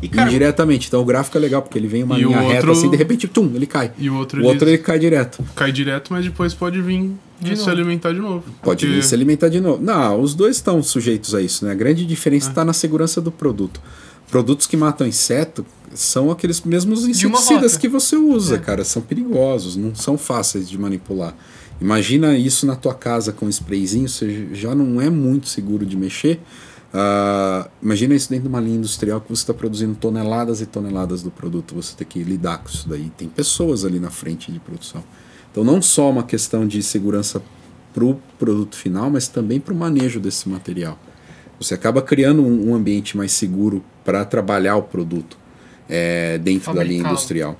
[0.00, 0.88] E, cara, Indiretamente.
[0.88, 2.48] Então o gráfico é legal, porque ele vem uma linha outro...
[2.48, 3.92] reta assim, de repente, tum, ele cai.
[3.98, 4.76] E o outro, o outro ele...
[4.76, 5.42] ele cai direto.
[5.54, 8.44] Cai direto, mas depois pode vir de se alimentar de novo.
[8.62, 8.86] Pode porque...
[8.86, 9.82] vir se alimentar de novo.
[9.82, 11.72] Não, os dois estão sujeitos a isso, né?
[11.72, 12.64] A grande diferença está é.
[12.64, 13.80] na segurança do produto.
[14.30, 18.58] Produtos que matam inseto são aqueles mesmos inseticidas que você usa, é.
[18.58, 18.84] cara.
[18.84, 21.34] São perigosos, não são fáceis de manipular.
[21.82, 25.96] Imagina isso na tua casa com um sprayzinho, você já não é muito seguro de
[25.96, 26.40] mexer.
[26.94, 31.24] Uh, imagina isso dentro de uma linha industrial que você está produzindo toneladas e toneladas
[31.24, 33.10] do produto, você tem que lidar com isso daí.
[33.16, 35.02] Tem pessoas ali na frente de produção.
[35.50, 37.42] Então, não só uma questão de segurança
[37.92, 40.96] para o produto final, mas também para o manejo desse material.
[41.58, 45.36] Você acaba criando um, um ambiente mais seguro para trabalhar o produto
[45.88, 46.84] é, dentro Fabrical.
[46.84, 47.58] da linha industrial.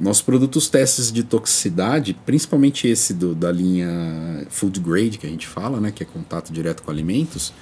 [0.00, 5.46] Nossos produtos testes de toxicidade, principalmente esse do, da linha food grade que a gente
[5.46, 7.52] fala, né, que é contato direto com alimentos,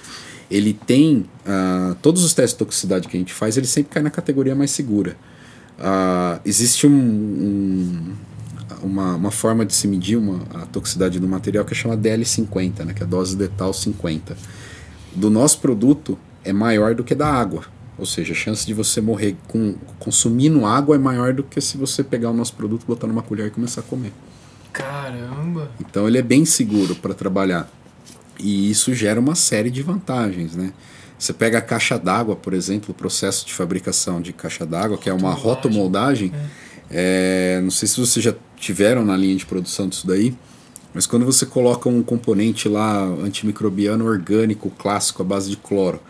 [0.49, 4.03] ele tem uh, todos os testes de toxicidade que a gente faz, ele sempre cai
[4.03, 5.15] na categoria mais segura.
[5.77, 8.13] Uh, existe um, um,
[8.83, 12.85] uma, uma forma de se medir uma, a toxicidade do material que é chamada DL50,
[12.85, 14.37] né, que é a dose letal 50.
[15.15, 17.63] Do nosso produto é maior do que da água.
[18.01, 21.77] Ou seja, a chance de você morrer com, consumindo água é maior do que se
[21.77, 24.11] você pegar o nosso produto, botar numa colher e começar a comer.
[24.73, 25.69] Caramba!
[25.79, 27.71] Então ele é bem seguro para trabalhar.
[28.39, 30.73] E isso gera uma série de vantagens, né?
[31.15, 35.07] Você pega a caixa d'água, por exemplo, o processo de fabricação de caixa d'água, que
[35.07, 36.33] é uma rotomoldagem.
[36.89, 37.57] É.
[37.57, 40.35] É, não sei se vocês já tiveram na linha de produção disso daí,
[40.91, 46.01] mas quando você coloca um componente lá antimicrobiano orgânico clássico à base de cloro,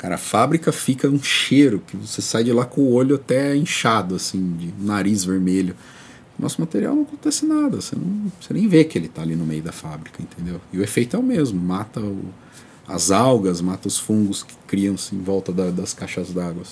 [0.00, 3.54] cara, a fábrica fica um cheiro que você sai de lá com o olho até
[3.54, 5.76] inchado, assim, de nariz vermelho
[6.40, 9.44] nosso material não acontece nada, você, não, você nem vê que ele está ali no
[9.44, 10.60] meio da fábrica, entendeu?
[10.72, 12.24] E o efeito é o mesmo, mata o,
[12.88, 16.62] as algas, mata os fungos que criam-se em volta da, das caixas d'água.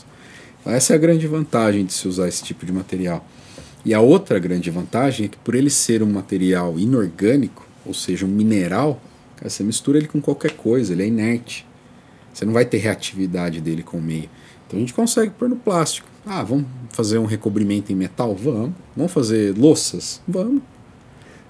[0.61, 3.25] Então, essa é a grande vantagem de se usar esse tipo de material.
[3.85, 8.25] E a outra grande vantagem é que por ele ser um material inorgânico, ou seja,
[8.25, 9.01] um mineral,
[9.37, 11.65] Cara, você mistura ele com qualquer coisa, ele é inerte.
[12.39, 14.31] Você não vai ter reatividade dele com o meio.
[14.65, 16.07] Então a gente consegue pôr no plástico.
[16.25, 18.33] Ah, vamos fazer um recobrimento em metal?
[18.33, 18.75] Vamos.
[18.97, 20.21] Vamos fazer louças?
[20.29, 20.63] Vamos.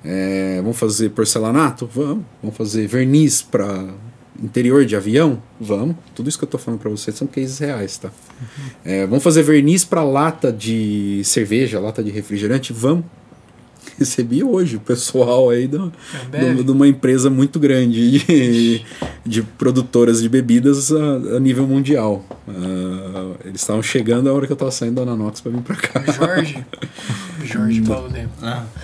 [0.03, 1.86] É, vamos fazer porcelanato?
[1.93, 2.24] Vamos.
[2.43, 3.86] Vamos fazer verniz para
[4.43, 5.43] interior de avião?
[5.61, 5.95] Vamos.
[6.14, 8.09] Tudo isso que eu estou falando para vocês são cases reais, tá?
[8.09, 8.70] Uhum.
[8.82, 12.72] É, vamos fazer verniz para lata de cerveja, lata de refrigerante?
[12.72, 13.05] Vamos
[13.99, 15.93] recebi hoje o pessoal aí do,
[16.32, 18.84] é de uma empresa muito grande de,
[19.29, 22.24] de produtoras de bebidas a, a nível mundial.
[22.49, 25.76] Uh, eles estavam chegando a hora que eu estava saindo da Nanox para vir para
[25.76, 26.12] cá.
[26.12, 26.64] Jorge?
[27.45, 28.33] Jorge Paulo Lemos.
[28.43, 28.64] Ah.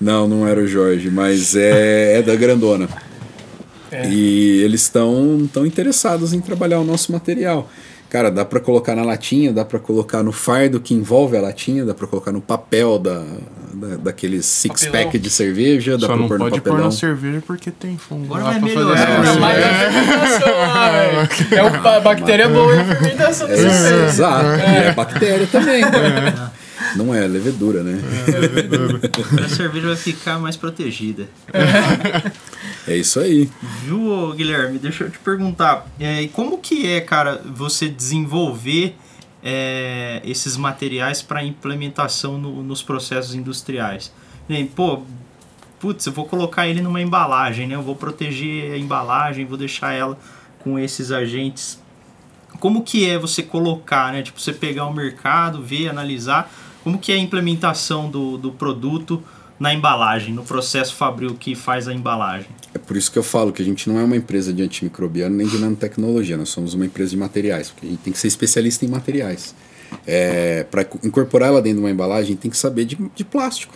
[0.00, 2.88] não, não era o Jorge, mas é, é da grandona.
[3.90, 4.08] É.
[4.08, 7.68] E eles estão tão interessados em trabalhar o nosso material.
[8.08, 11.84] Cara, dá para colocar na latinha, dá para colocar no fardo que envolve a latinha,
[11.84, 13.24] dá para colocar no papel da,
[13.76, 15.04] da daqueles six papelão.
[15.04, 16.78] pack de cerveja, dá Só pra não pôr pode no papelão.
[16.78, 19.58] pôr na cerveja porque tem fungo Agora lá pra melhor, fazer é, mas
[21.52, 24.04] é, é, uma bactéria boa em fermentação cerveja.
[24.06, 24.88] Exato, é.
[24.88, 25.82] é bactéria também.
[25.82, 26.50] Né?
[26.94, 28.00] Não é, levedura, né?
[28.26, 29.00] É, levedura.
[29.44, 31.26] a cerveja vai ficar mais protegida.
[32.86, 33.50] É isso aí.
[33.84, 34.78] Viu, Guilherme?
[34.78, 35.86] Deixa eu te perguntar.
[35.98, 38.94] É, como que é, cara, você desenvolver
[39.48, 44.12] é, esses materiais para implementação no, nos processos industriais?
[44.48, 45.02] Nem, pô,
[45.78, 47.76] putz, eu vou colocar ele numa embalagem, né?
[47.76, 50.18] Eu vou proteger a embalagem, vou deixar ela
[50.58, 51.80] com esses agentes.
[52.58, 54.20] Como que é você colocar, né?
[54.20, 59.22] Tipo, você pegar o mercado, ver, analisar como que é a implementação do, do produto
[59.58, 62.48] na embalagem, no processo fabril que faz a embalagem?
[62.74, 65.34] É por isso que eu falo que a gente não é uma empresa de antimicrobiano
[65.34, 68.28] nem de nanotecnologia, nós somos uma empresa de materiais, porque a gente tem que ser
[68.28, 69.54] especialista em materiais.
[70.06, 73.74] É, Para incorporar ela dentro de uma embalagem, tem que saber de, de plástico.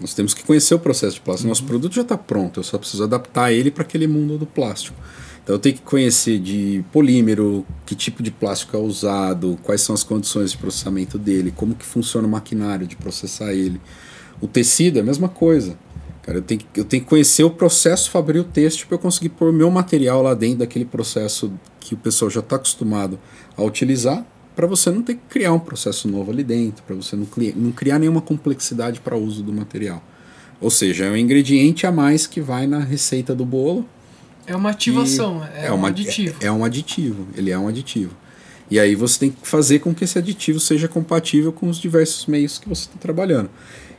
[0.00, 1.48] Nós temos que conhecer o processo de plástico.
[1.48, 1.68] Nosso uhum.
[1.68, 4.96] produto já está pronto, eu só preciso adaptar ele para aquele mundo do plástico.
[5.42, 9.94] Então eu tenho que conhecer de polímero, que tipo de plástico é usado, quais são
[9.94, 13.80] as condições de processamento dele, como que funciona o maquinário de processar ele.
[14.42, 15.78] O tecido é a mesma coisa.
[16.22, 19.30] Cara, eu tenho, que, eu tenho que conhecer o processo fabril têxtil para eu conseguir
[19.30, 23.18] pôr meu material lá dentro daquele processo que o pessoal já está acostumado
[23.56, 24.24] a utilizar,
[24.54, 27.26] para você não ter que criar um processo novo ali dentro, para você não,
[27.56, 30.02] não criar nenhuma complexidade para o uso do material.
[30.60, 33.86] Ou seja, é um ingrediente a mais que vai na receita do bolo
[34.46, 36.36] é uma ativação, é, é um aditivo.
[36.40, 38.14] É, é, um aditivo, ele é um aditivo.
[38.70, 42.26] E aí você tem que fazer com que esse aditivo seja compatível com os diversos
[42.26, 43.50] meios que você está trabalhando.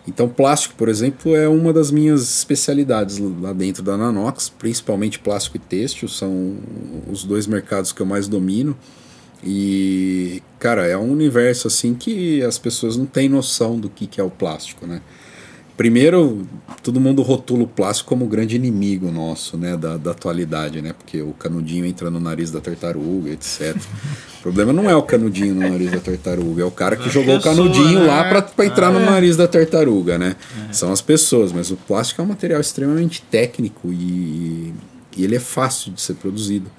[0.08, 5.56] Então, plástico, por exemplo, é uma das minhas especialidades lá dentro da Nanox, principalmente plástico
[5.56, 6.58] e têxtil, são
[7.10, 8.78] os dois mercados que eu mais domino.
[9.42, 14.20] E, cara, é um universo assim que as pessoas não têm noção do que, que
[14.20, 15.02] é o plástico, né?
[15.76, 16.46] Primeiro,
[16.84, 20.94] todo mundo rotula o plástico como o grande inimigo nosso, né, da, da atualidade, né,
[20.94, 23.76] porque o canudinho entra no nariz da tartaruga, etc.
[24.38, 27.36] o problema não é o canudinho no nariz da tartaruga, é o cara que jogou
[27.38, 28.06] pessoa, o canudinho né?
[28.06, 29.06] lá para entrar no é.
[29.06, 30.36] nariz da tartaruga, né?
[30.70, 30.74] É.
[30.74, 34.74] São as pessoas, mas o plástico é um material extremamente técnico e,
[35.18, 36.70] e ele é fácil de ser produzido.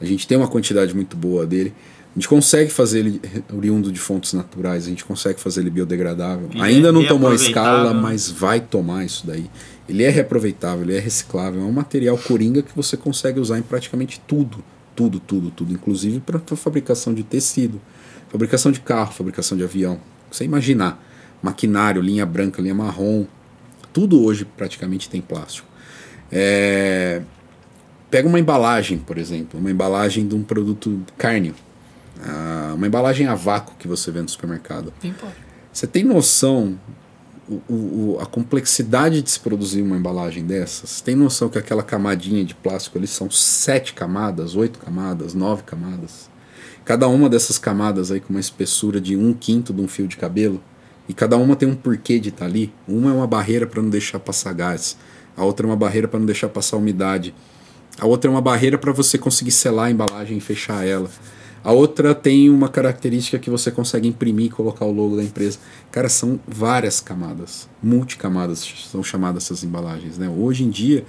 [0.00, 1.74] A gente tem uma quantidade muito boa dele.
[2.18, 3.20] A gente consegue fazer ele
[3.56, 6.50] oriundo de fontes naturais, a gente consegue fazer ele biodegradável.
[6.52, 9.48] E Ainda é não tomou escala, mas vai tomar isso daí.
[9.88, 13.62] Ele é reaproveitável, ele é reciclável, é um material coringa que você consegue usar em
[13.62, 14.64] praticamente tudo.
[14.96, 15.72] Tudo, tudo, tudo.
[15.72, 17.80] Inclusive para fabricação de tecido,
[18.30, 20.00] fabricação de carro, fabricação de avião.
[20.28, 21.00] Você imaginar,
[21.40, 23.26] maquinário, linha branca, linha marrom,
[23.92, 25.68] tudo hoje praticamente tem plástico.
[26.32, 27.22] É...
[28.10, 31.54] Pega uma embalagem, por exemplo, uma embalagem de um produto carne
[32.22, 34.92] ah, uma embalagem a vácuo que você vê no supermercado.
[35.72, 36.78] Você tem noção
[37.48, 40.90] o, o, a complexidade de se produzir uma embalagem dessas?
[40.90, 45.62] Você tem noção que aquela camadinha de plástico ali são sete camadas, oito camadas, nove
[45.62, 46.28] camadas?
[46.84, 50.16] Cada uma dessas camadas aí com uma espessura de um quinto de um fio de
[50.16, 50.62] cabelo.
[51.08, 52.72] E cada uma tem um porquê de estar tá ali.
[52.86, 54.96] Uma é uma barreira para não deixar passar gás.
[55.36, 57.34] A outra é uma barreira para não deixar passar umidade.
[57.98, 61.10] A outra é uma barreira para você conseguir selar a embalagem e fechar ela.
[61.62, 65.58] A outra tem uma característica que você consegue imprimir e colocar o logo da empresa.
[65.90, 70.16] Cara, são várias camadas, multicamadas são chamadas essas embalagens.
[70.18, 70.28] Né?
[70.28, 71.04] Hoje em dia,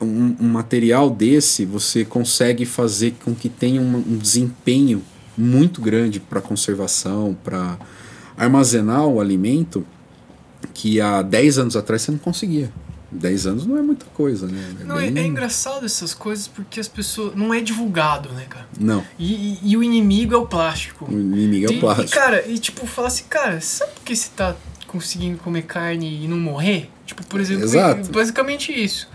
[0.00, 5.02] um, um material desse você consegue fazer com que tenha um, um desempenho
[5.36, 7.78] muito grande para conservação, para
[8.36, 9.86] armazenar o alimento
[10.74, 12.70] que há 10 anos atrás você não conseguia.
[13.12, 14.76] 10 anos não é muita coisa, né?
[14.80, 15.24] É não, é, bem...
[15.24, 17.34] é, engraçado essas coisas porque as pessoas.
[17.34, 18.66] Não é divulgado, né, cara?
[18.78, 19.04] Não.
[19.18, 21.06] E, e, e o inimigo é o plástico.
[21.08, 22.08] O inimigo é o plástico.
[22.08, 24.54] E, cara, e tipo, falar assim, cara, sabe por que você tá
[24.86, 26.90] conseguindo comer carne e não morrer?
[27.04, 28.10] Tipo, por exemplo, Exato.
[28.12, 29.08] basicamente isso.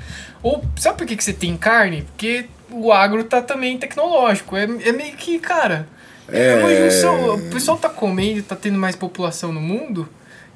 [0.44, 2.02] Ou sabe por que, que você tem carne?
[2.04, 4.58] Porque o agro tá também tecnológico.
[4.58, 5.88] É, é meio que, cara.
[6.28, 6.92] É uma É.
[6.92, 7.36] junção.
[7.36, 10.08] O pessoal tá comendo, tá tendo mais população no mundo.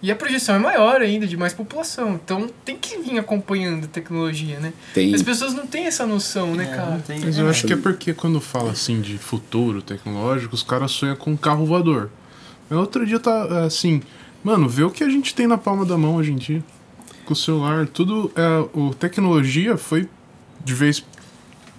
[0.01, 2.13] E a projeção é maior ainda de mais população.
[2.23, 4.71] Então tem que vir acompanhando a tecnologia, né?
[4.93, 6.91] Tem, As pessoas não têm essa noção, né, É, cara?
[6.91, 10.63] não tem- Mas eu acho que é porque quando fala assim de futuro tecnológico, os
[10.63, 12.09] caras sonham com um carro voador.
[12.69, 14.01] Mas outro dia tá assim,
[14.43, 16.63] mano, vê o que a gente tem na palma da mão hoje em dia.
[17.25, 18.31] Com o celular, tudo.
[18.35, 20.07] É, o tecnologia foi
[20.63, 21.03] de vez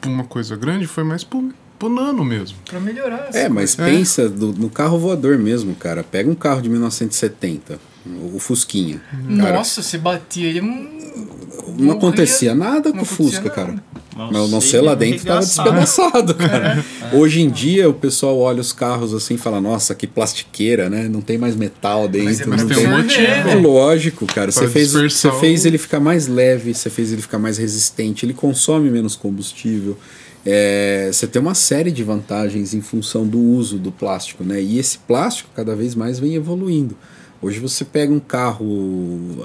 [0.00, 2.58] pra uma coisa grande, foi mais pro, pro nano mesmo.
[2.68, 3.30] Pra melhorar.
[3.32, 3.84] É, mas É.
[3.86, 6.04] pensa do- no carro voador mesmo, cara.
[6.04, 9.00] Pega um carro de 1970, o Fusquinha.
[9.38, 10.60] Cara, Nossa, você batia ele.
[10.60, 11.00] hum,
[11.66, 11.92] não morria.
[11.92, 13.68] acontecia nada com não o Fusca, acontecia cara.
[13.72, 13.82] nada.
[14.32, 16.84] Mas o nosso lá dentro tava despedaçado, cara.
[17.12, 21.08] Hoje em dia o pessoal olha os carros assim e fala, nossa, que plastiqueira, né?
[21.08, 22.26] Não tem mais metal dentro.
[22.26, 22.86] Mas é não tem tem...
[22.86, 23.48] um.
[23.48, 24.50] É lógico, cara.
[24.50, 28.34] Você fez, você fez ele ficar mais leve, você fez ele ficar mais resistente, ele
[28.34, 29.96] consome menos combustível.
[30.44, 34.60] É, você tem uma série de vantagens em função do uso do plástico, né?
[34.60, 36.96] E esse plástico cada vez mais vem evoluindo.
[37.42, 38.66] Hoje você pega um carro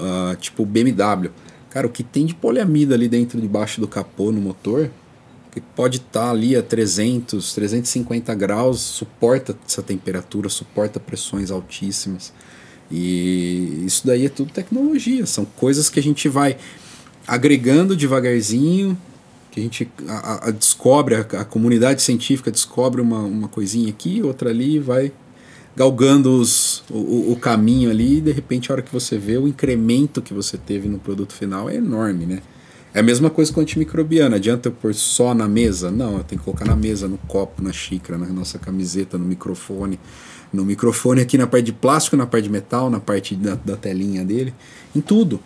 [0.00, 1.30] ah, tipo BMW,
[1.70, 4.90] cara, o que tem de poliamida ali dentro, debaixo do capô no motor,
[5.50, 12.32] que pode estar ali a 300, 350 graus, suporta essa temperatura, suporta pressões altíssimas.
[12.90, 16.56] E isso daí é tudo tecnologia, são coisas que a gente vai
[17.26, 18.96] agregando devagarzinho,
[19.50, 24.22] que a gente a, a- descobre, a, a comunidade científica descobre uma, uma coisinha aqui,
[24.22, 25.10] outra ali, vai
[25.76, 29.46] galgando os, o, o- caminho ali, e de repente a hora que você vê, o
[29.46, 32.40] incremento que você teve no produto final é enorme, né?
[32.94, 34.34] É a mesma coisa com antimicrobiano.
[34.34, 35.90] Adianta eu pôr só na mesa?
[35.90, 39.26] Não, eu tenho que colocar na mesa, no copo, na xícara, na nossa camiseta, no
[39.26, 40.00] microfone.
[40.50, 43.76] No microfone aqui na parte de plástico, na parte de metal, na parte da, da
[43.76, 44.54] telinha dele,
[44.94, 45.38] em tudo.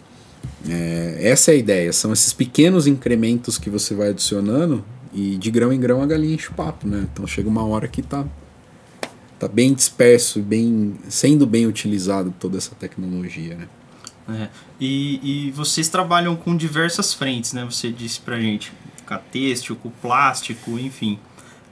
[0.69, 1.93] É, essa é a ideia.
[1.93, 6.37] São esses pequenos incrementos que você vai adicionando e de grão em grão a galinha
[6.37, 7.09] enche o papo, né?
[7.13, 8.25] Então chega uma hora que tá,
[9.41, 13.69] tá bem disperso, bem, sendo bem utilizado toda essa tecnologia, né?
[14.29, 14.49] É.
[14.79, 17.65] E, e vocês trabalham com diversas frentes, né?
[17.65, 18.71] Você disse pra gente,
[19.07, 21.19] com a têxtil, com plástico, enfim.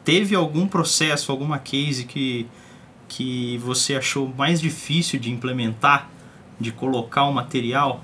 [0.03, 2.47] Teve algum processo, alguma case que,
[3.07, 6.11] que você achou mais difícil de implementar,
[6.59, 8.03] de colocar o material?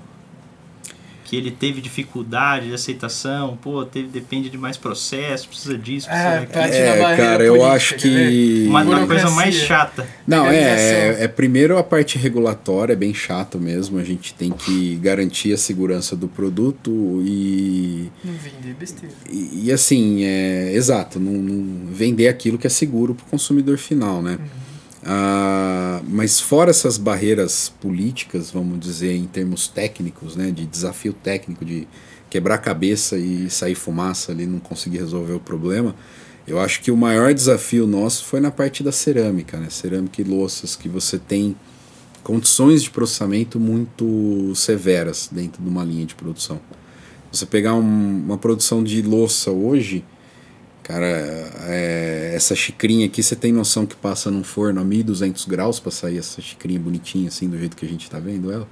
[1.25, 6.29] Que ele teve dificuldade de aceitação, pô, teve, depende de mais processo, precisa disso, precisa
[6.29, 6.63] É, daquilo.
[6.63, 8.65] É, cara, eu política, acho que.
[8.67, 10.07] Uma, uma coisa mais chata.
[10.27, 13.97] Não, é, é, é primeiro a parte regulatória, é bem chato mesmo.
[13.97, 19.13] A gente tem que garantir a segurança do produto e, Não vender besteira.
[19.29, 23.77] e, e, assim, é, exato, não, não vender aquilo que é seguro para o consumidor
[23.77, 24.37] final, né?
[25.07, 31.63] Ah, mas fora essas barreiras políticas, vamos dizer, em termos técnicos, né, de desafio técnico,
[31.63, 31.87] de
[32.27, 35.95] quebrar a cabeça e sair fumaça ali, não conseguir resolver o problema,
[36.47, 40.23] eu acho que o maior desafio nosso foi na parte da cerâmica, né, cerâmica e
[40.23, 41.55] louças, que você tem
[42.23, 46.59] condições de processamento muito severas dentro de uma linha de produção.
[47.31, 50.03] Você pegar um- uma produção de louça hoje,
[50.85, 51.07] Cara,
[51.63, 55.89] é, essa xicrinha aqui, você tem noção que passa num forno a 1200 graus pra
[55.89, 58.67] sair essa xicrinha bonitinha assim, do jeito que a gente tá vendo ela?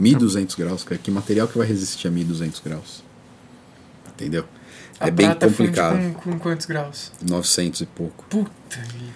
[0.00, 0.98] 1200 graus, cara.
[0.98, 3.04] Que material que vai resistir a 1200 graus?
[4.14, 4.46] Entendeu?
[4.98, 6.14] A é bem complicado.
[6.14, 7.12] Com, com quantos graus?
[7.20, 8.24] 900 e pouco.
[8.30, 9.12] Puta vida.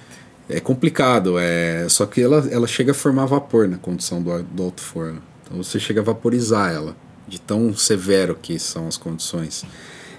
[0.50, 4.64] É complicado, é só que ela, ela chega a formar vapor na condição do, do
[4.64, 5.22] alto forno.
[5.42, 6.94] Então você chega a vaporizar ela,
[7.26, 9.64] de tão severo que são as condições.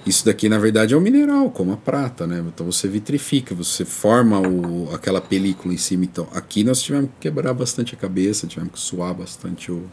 [0.07, 2.41] Isso daqui, na verdade, é um mineral, como a prata, né?
[2.47, 6.05] Então você vitrifica, você forma o, aquela película em cima.
[6.05, 9.83] Então, aqui nós tivemos que quebrar bastante a cabeça, tivemos que suar bastante o.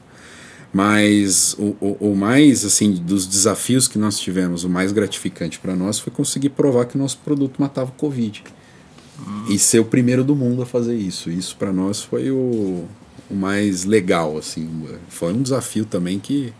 [0.73, 5.75] Mas o, o, o mais, assim, dos desafios que nós tivemos, o mais gratificante para
[5.75, 8.45] nós foi conseguir provar que o nosso produto matava o Covid.
[9.49, 11.31] E ser o primeiro do mundo a fazer isso.
[11.31, 12.85] Isso para nós foi o,
[13.31, 14.69] o mais legal, assim.
[15.09, 16.53] Foi um desafio também que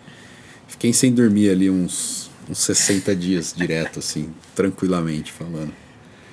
[0.69, 5.73] fiquei sem dormir ali uns, uns 60 dias direto, assim, tranquilamente falando.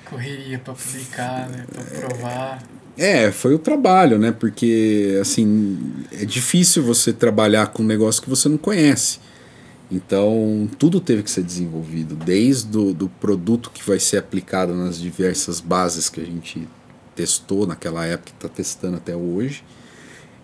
[0.04, 1.64] Correria pra publicar, né?
[1.72, 2.62] Pra provar.
[2.96, 4.32] É, foi o trabalho, né?
[4.32, 5.78] Porque, assim,
[6.12, 9.18] é difícil você trabalhar com um negócio que você não conhece.
[9.90, 14.98] Então, tudo teve que ser desenvolvido, desde do, do produto que vai ser aplicado nas
[14.98, 16.66] diversas bases que a gente
[17.14, 19.62] testou naquela época e está testando até hoje,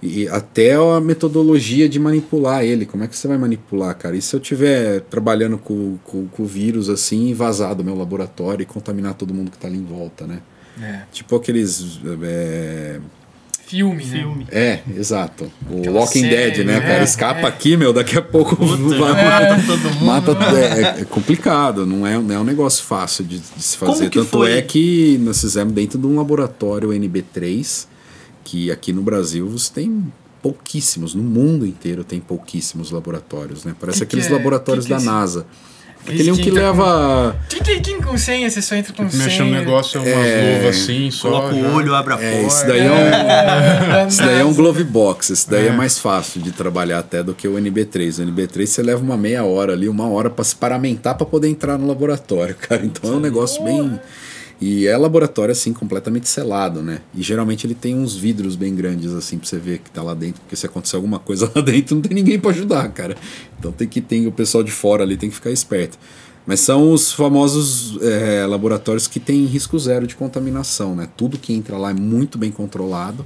[0.00, 2.86] e até a metodologia de manipular ele.
[2.86, 4.16] Como é que você vai manipular, cara?
[4.16, 7.96] E se eu estiver trabalhando com, com, com o vírus assim e vazar do meu
[7.96, 10.40] laboratório e contaminar todo mundo que está ali em volta, né?
[10.80, 11.00] É.
[11.12, 12.00] Tipo aqueles.
[12.22, 13.00] É,
[13.66, 14.18] filme, né?
[14.18, 14.46] Filme.
[14.50, 15.50] É, exato.
[15.70, 16.76] O Aquela Walking série, Dead, né?
[16.76, 17.46] é, cara escapa é.
[17.46, 20.04] aqui, meu, daqui a pouco Puta, vai, mata todo mundo.
[20.04, 23.92] Mata, é, é complicado, não é, não é um negócio fácil de, de se Como
[23.92, 24.08] fazer.
[24.08, 24.52] que Tanto foi?
[24.52, 27.86] é que nós fizemos dentro de um laboratório NB3,
[28.50, 33.74] que aqui no Brasil você tem pouquíssimos, no mundo inteiro tem pouquíssimos laboratórios, né?
[33.78, 34.36] Parece Que aqueles que é?
[34.36, 35.10] laboratórios Que que é da esse?
[35.10, 35.46] NASA.
[36.06, 37.36] Aquele um que com- leva.
[37.50, 38.48] Quem tem quem com senha?
[38.48, 39.24] Você só entra com senha.
[39.24, 41.28] Mexe no negócio, é umas É, luvas assim, só.
[41.28, 42.46] Coloca o olho, abre a É, porta.
[42.46, 42.94] esse daí é um.
[42.94, 45.68] É, Esse daí é um glove box, esse daí é.
[45.68, 45.72] É.
[45.72, 48.20] mais fácil de trabalhar até do que o NB3.
[48.20, 51.48] O NB3 você leva uma meia hora ali, uma hora pra se paramentar pra poder
[51.48, 52.82] entrar no laboratório, cara.
[52.86, 54.00] Então é um negócio bem.
[54.60, 57.00] E é laboratório assim, completamente selado, né?
[57.14, 60.14] E geralmente ele tem uns vidros bem grandes assim pra você ver que tá lá
[60.14, 63.16] dentro, porque se acontecer alguma coisa lá dentro não tem ninguém pra ajudar, cara.
[63.58, 65.96] Então tem que ter o pessoal de fora ali, tem que ficar esperto.
[66.44, 71.08] Mas são os famosos é, laboratórios que têm risco zero de contaminação, né?
[71.16, 73.24] Tudo que entra lá é muito bem controlado,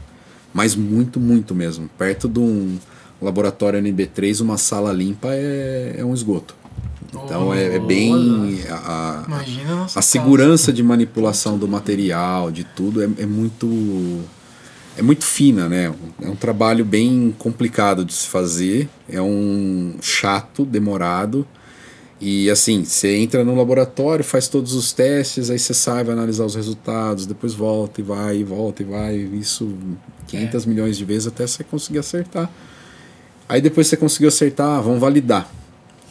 [0.53, 1.89] mas muito, muito mesmo.
[1.97, 2.77] Perto de um
[3.23, 6.62] laboratório NB3, uma sala limpa é, é um esgoto.
[7.13, 8.61] Então é, é bem.
[8.69, 14.21] A, a- Imagina a segurança de manipulação do material, de tudo, é, é muito.
[14.97, 15.93] É muito fina, né?
[16.21, 21.47] É um trabalho bem complicado de se fazer, é um chato, demorado.
[22.21, 26.45] E assim, você entra no laboratório, faz todos os testes, aí você sai, vai analisar
[26.45, 29.75] os resultados, depois volta e vai, e volta e vai, isso
[30.29, 32.51] 500 milhões de vezes até você conseguir acertar.
[33.49, 35.51] Aí depois você conseguiu acertar, vamos validar.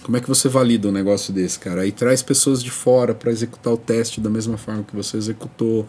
[0.04, 1.82] Como é que você valida um negócio desse, cara?
[1.82, 5.88] Aí traz pessoas de fora para executar o teste da mesma forma que você executou.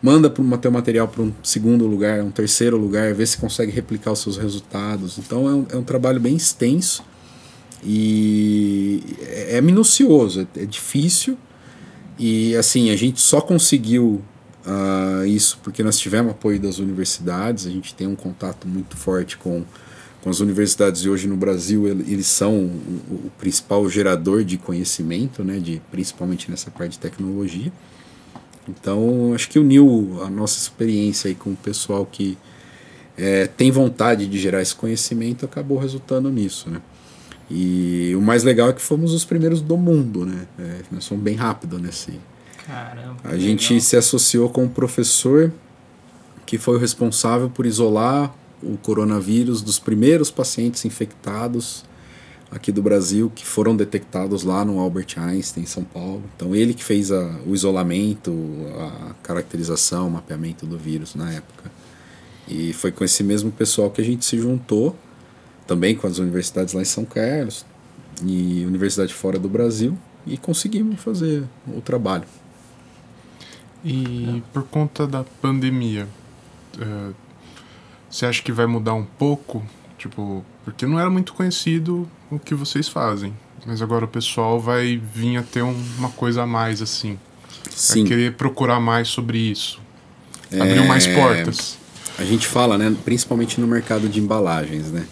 [0.00, 3.72] Manda para o teu material para um segundo lugar, um terceiro lugar, vê se consegue
[3.72, 5.18] replicar os seus resultados.
[5.18, 7.02] Então é um, é um trabalho bem extenso
[7.82, 11.36] e é, é minucioso, é, é difícil.
[12.16, 14.22] E assim, a gente só conseguiu
[14.64, 19.36] ah, isso porque nós tivemos apoio das universidades, a gente tem um contato muito forte
[19.36, 19.64] com
[20.28, 25.58] as universidades hoje no Brasil ele- eles são o, o principal gerador de conhecimento, né,
[25.58, 27.72] de, principalmente nessa parte de tecnologia.
[28.68, 32.36] Então acho que uniu a nossa experiência aí com o pessoal que
[33.16, 36.80] eh, tem vontade de gerar esse conhecimento acabou resultando nisso, né?
[37.50, 40.46] E o mais legal é que fomos os primeiros do mundo, né?
[40.58, 42.12] É, nós fomos bem rápido nesse,
[42.66, 43.16] Caramba.
[43.24, 45.50] a gente se associou com um professor
[46.44, 51.84] que foi o responsável por isolar o coronavírus dos primeiros pacientes infectados
[52.50, 56.22] aqui do Brasil que foram detectados lá no Albert Einstein, em São Paulo.
[56.34, 58.32] Então ele que fez a, o isolamento,
[58.78, 61.70] a caracterização, o mapeamento do vírus na época.
[62.46, 64.96] E foi com esse mesmo pessoal que a gente se juntou,
[65.66, 67.66] também com as universidades lá em São Carlos
[68.24, 69.96] e universidade fora do Brasil,
[70.26, 72.24] e conseguimos fazer o trabalho.
[73.84, 76.08] E por conta da pandemia,
[76.80, 77.12] eh,
[78.10, 79.64] você acha que vai mudar um pouco?
[79.98, 83.34] Tipo, porque não era muito conhecido o que vocês fazem.
[83.66, 87.18] Mas agora o pessoal vai vir a ter um- uma coisa a mais, assim.
[87.70, 88.00] Sim.
[88.02, 89.80] Vai querer procurar mais sobre isso.
[90.52, 91.76] Abriu mais É, portas.
[92.18, 95.06] A gente fala, né, principalmente no mercado de embalagens, né?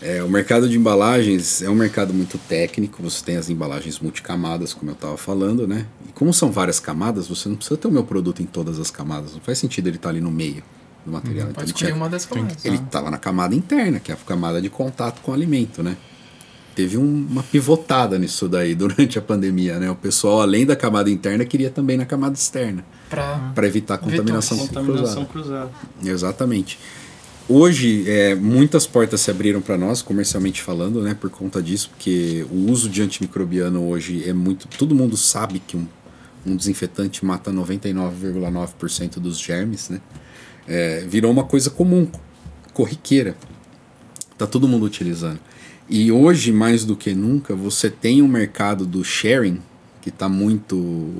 [0.00, 4.74] É, o mercado de embalagens é um mercado muito técnico, você tem as embalagens multicamadas,
[4.74, 5.86] como eu estava falando, né?
[6.08, 8.90] E como são várias camadas, você não precisa ter o meu produto em todas as
[8.90, 9.32] camadas.
[9.34, 10.64] Não faz sentido ele estar ali no meio
[11.04, 11.48] do material.
[11.50, 12.64] Então Pode ele, escolher tinha- uma das camadas.
[12.64, 15.96] ele estava na camada interna, que é a camada de contato com o alimento, né?
[16.74, 19.90] Teve um- uma pivotada nisso daí durante a pandemia, né?
[19.90, 24.86] O pessoal, além da camada interna, queria também na camada externa, para evitar contaminação Vetores.
[24.86, 25.70] Contaminação cruzada.
[25.70, 26.10] cruzada.
[26.14, 26.78] Exatamente.
[27.48, 32.46] Hoje, é, muitas portas se abriram para nós, comercialmente falando, né, por conta disso, porque
[32.50, 34.68] o uso de antimicrobiano hoje é muito.
[34.78, 35.84] Todo mundo sabe que um,
[36.46, 40.00] um desinfetante mata 99,9% dos germes, né?
[40.66, 42.08] É, virou uma coisa comum,
[42.72, 43.36] corriqueira.
[44.38, 45.38] Tá todo mundo utilizando.
[45.88, 49.60] E hoje, mais do que nunca, você tem um mercado do sharing
[50.00, 51.10] que está muito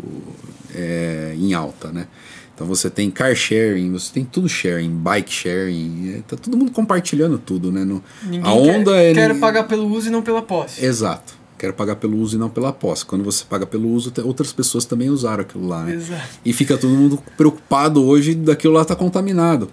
[0.74, 2.07] é, em alta, né?
[2.55, 6.70] Então você tem car sharing, você tem tudo sharing, bike sharing, é, tá todo mundo
[6.70, 7.84] compartilhando tudo, né?
[7.84, 10.84] No, Ninguém a onda quer, é quer pagar pelo uso e não pela posse.
[10.84, 11.41] Exato.
[11.62, 13.06] Quero pagar pelo uso e não pela posse.
[13.06, 15.94] Quando você paga pelo uso, outras pessoas também usaram aquilo lá, né?
[15.94, 16.28] Exato.
[16.44, 19.70] E fica todo mundo preocupado hoje daquilo lá tá contaminado.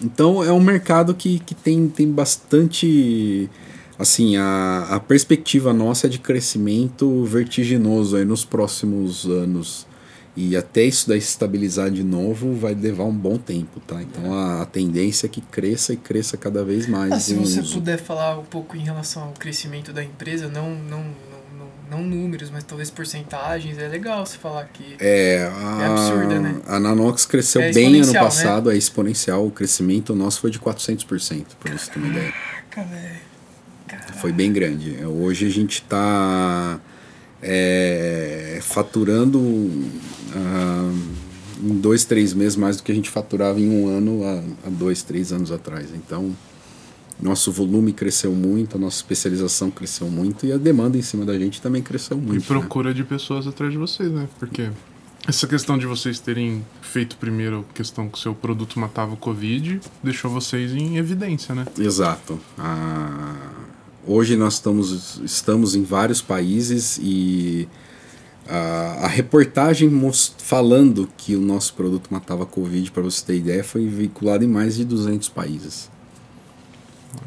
[0.00, 3.50] Então é um mercado que, que tem, tem bastante.
[3.98, 9.88] Assim, a, a perspectiva nossa é de crescimento vertiginoso aí nos próximos anos.
[10.36, 14.02] E até isso daí se estabilizar de novo vai levar um bom tempo, tá?
[14.02, 17.12] Então a, a tendência é que cresça e cresça cada vez mais.
[17.12, 17.74] Ah, se você uso.
[17.74, 21.04] puder falar um pouco em relação ao crescimento da empresa, não, não,
[21.56, 24.96] não, não, números, mas talvez porcentagens, é legal você falar que.
[24.98, 26.60] É, a, É absurda, né?
[26.66, 29.46] a Nanox cresceu É bem ano exponencial, passado, é exponencial.
[29.46, 32.34] O crescimento nosso foi de 400%, por isso ter uma ideia.
[32.70, 33.34] Caraca, velho.
[34.20, 34.96] Foi bem grande.
[35.04, 36.80] Hoje a gente está
[38.62, 39.38] faturando
[40.34, 40.92] ah,
[41.62, 44.70] em dois, três meses mais do que a gente faturava em um ano há, há
[44.70, 45.88] dois, três anos atrás.
[45.94, 46.34] Então,
[47.20, 51.38] nosso volume cresceu muito, a nossa especialização cresceu muito e a demanda em cima da
[51.38, 52.40] gente também cresceu E muito.
[52.40, 52.46] né?
[52.46, 54.28] procura de pessoas atrás de vocês, né?
[54.38, 54.68] Porque
[55.26, 59.16] essa questão de vocês terem feito primeiro a questão que o seu produto matava o
[59.16, 61.64] Covid deixou vocês em evidência, né?
[61.78, 62.38] Exato.
[62.58, 63.36] Ah,
[64.06, 67.66] hoje nós estamos, estamos em vários países e
[68.48, 69.88] a, a reportagem
[70.38, 74.76] falando que o nosso produto matava Covid, para você ter ideia, foi veiculada em mais
[74.76, 75.90] de 200 países.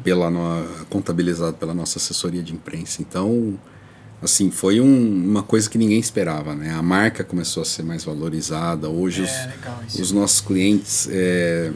[0.04, 3.00] Pela no, contabilizado pela nossa assessoria de imprensa.
[3.00, 3.58] Então,
[4.22, 6.70] assim, foi um- uma coisa que ninguém esperava, né?
[6.74, 8.88] A marca começou a ser mais valorizada.
[8.88, 9.54] Hoje os, É,
[9.88, 10.02] isso.
[10.02, 11.08] os nossos clientes.
[11.10, 11.72] é,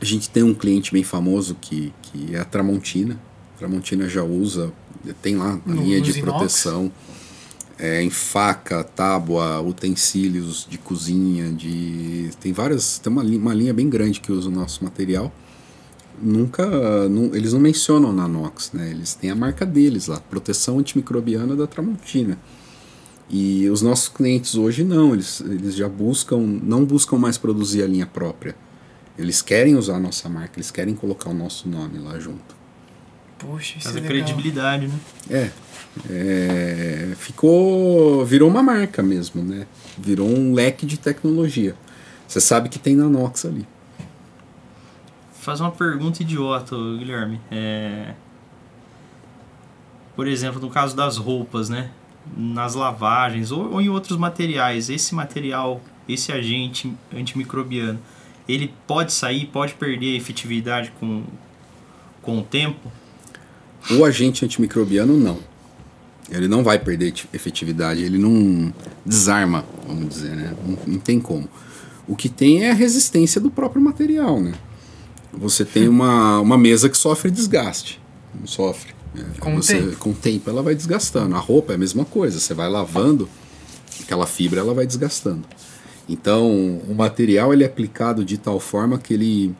[0.00, 3.20] a gente tem um cliente bem famoso que, que é a Tramontina.
[3.54, 4.72] A Tramontina já usa,
[5.20, 6.22] tem lá a No- linha de inox?
[6.38, 6.90] proteção.
[7.82, 12.28] É, em faca, tábua, utensílios de cozinha, de.
[12.38, 12.98] Tem várias.
[12.98, 15.32] Tem uma, uma linha bem grande que usa o nosso material.
[16.20, 17.08] Nunca.
[17.08, 18.90] nu- eles não mencionam na Nox, né?
[18.90, 22.38] Eles têm a marca deles lá, proteção antimicrobiana da Tramontina.
[23.30, 27.86] E os nossos clientes hoje não, eles, eles já buscam, não buscam mais produzir a
[27.86, 28.54] linha própria.
[29.16, 32.59] Eles querem usar a nossa marca, eles querem colocar o nosso nome lá junto.
[33.40, 34.08] Puxa, isso Faz é legal.
[34.10, 35.00] credibilidade, né?
[35.30, 35.50] É,
[36.10, 39.66] é, ficou, virou uma marca mesmo, né?
[39.98, 41.74] Virou um leque de tecnologia.
[42.28, 43.66] Você sabe que tem Nanox ali.
[45.32, 47.40] Fazer uma pergunta idiota, Guilherme.
[47.50, 48.14] É...
[50.14, 51.90] Por exemplo, no caso das roupas, né?
[52.36, 57.98] Nas lavagens ou, ou em outros materiais, esse material, esse agente antimicrobiano,
[58.46, 61.24] ele pode sair, pode perder a efetividade com,
[62.20, 62.92] com o tempo?
[63.98, 65.38] O agente antimicrobiano não.
[66.30, 68.72] Ele não vai perder eti- efetividade, ele não
[69.04, 70.54] desarma, vamos dizer, né?
[70.66, 71.48] Não, não tem como.
[72.06, 74.52] O que tem é a resistência do próprio material, né?
[75.32, 78.00] Você tem uma, uma mesa que sofre desgaste.
[78.38, 78.92] Não sofre.
[79.14, 79.24] né?
[79.40, 79.96] Com o Você, tempo.
[79.96, 81.34] Com o tempo ela vai desgastando.
[81.34, 82.38] A roupa é a mesma coisa.
[82.38, 83.28] Você vai lavando,
[84.02, 85.42] aquela fibra ela vai desgastando.
[86.08, 86.48] Então,
[86.88, 89.54] o material ele é aplicado de tal forma que ele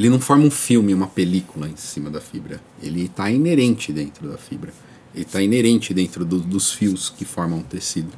[0.00, 2.58] ele não forma um filme, uma película em cima da fibra.
[2.82, 4.72] Ele está inerente dentro da fibra.
[5.14, 8.08] Ele está inerente dentro do- dos fios que formam o tecido.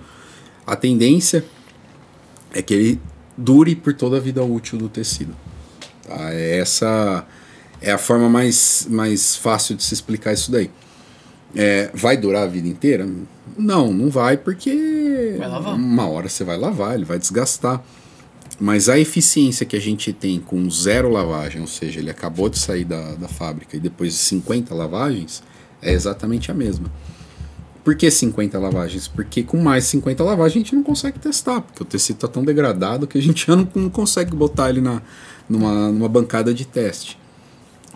[0.65, 1.45] A tendência
[2.53, 3.01] é que ele
[3.37, 5.35] dure por toda a vida útil do tecido.
[6.07, 6.33] Tá?
[6.33, 7.27] É Essa
[7.81, 10.71] é a forma mais, mais fácil de se explicar isso daí.
[11.55, 13.09] É, vai durar a vida inteira?
[13.59, 17.83] Não, não vai, porque Vai uma hora você vai lavar, ele vai desgastar.
[18.63, 22.61] Mas a eficiência que a gente tem com zero lavagem, ou seja, ele acabou de
[22.61, 25.43] sair da, da fábrica e depois de 50 lavagens,
[25.83, 26.89] é exatamente a mesma.
[27.83, 29.09] Por que 50 lavagens?
[29.09, 32.45] Porque com mais 50 lavagens a gente não consegue testar, porque o tecido está tão
[32.45, 35.03] degradado que a gente já não, não consegue botar ele na,
[35.49, 37.19] numa, numa bancada de teste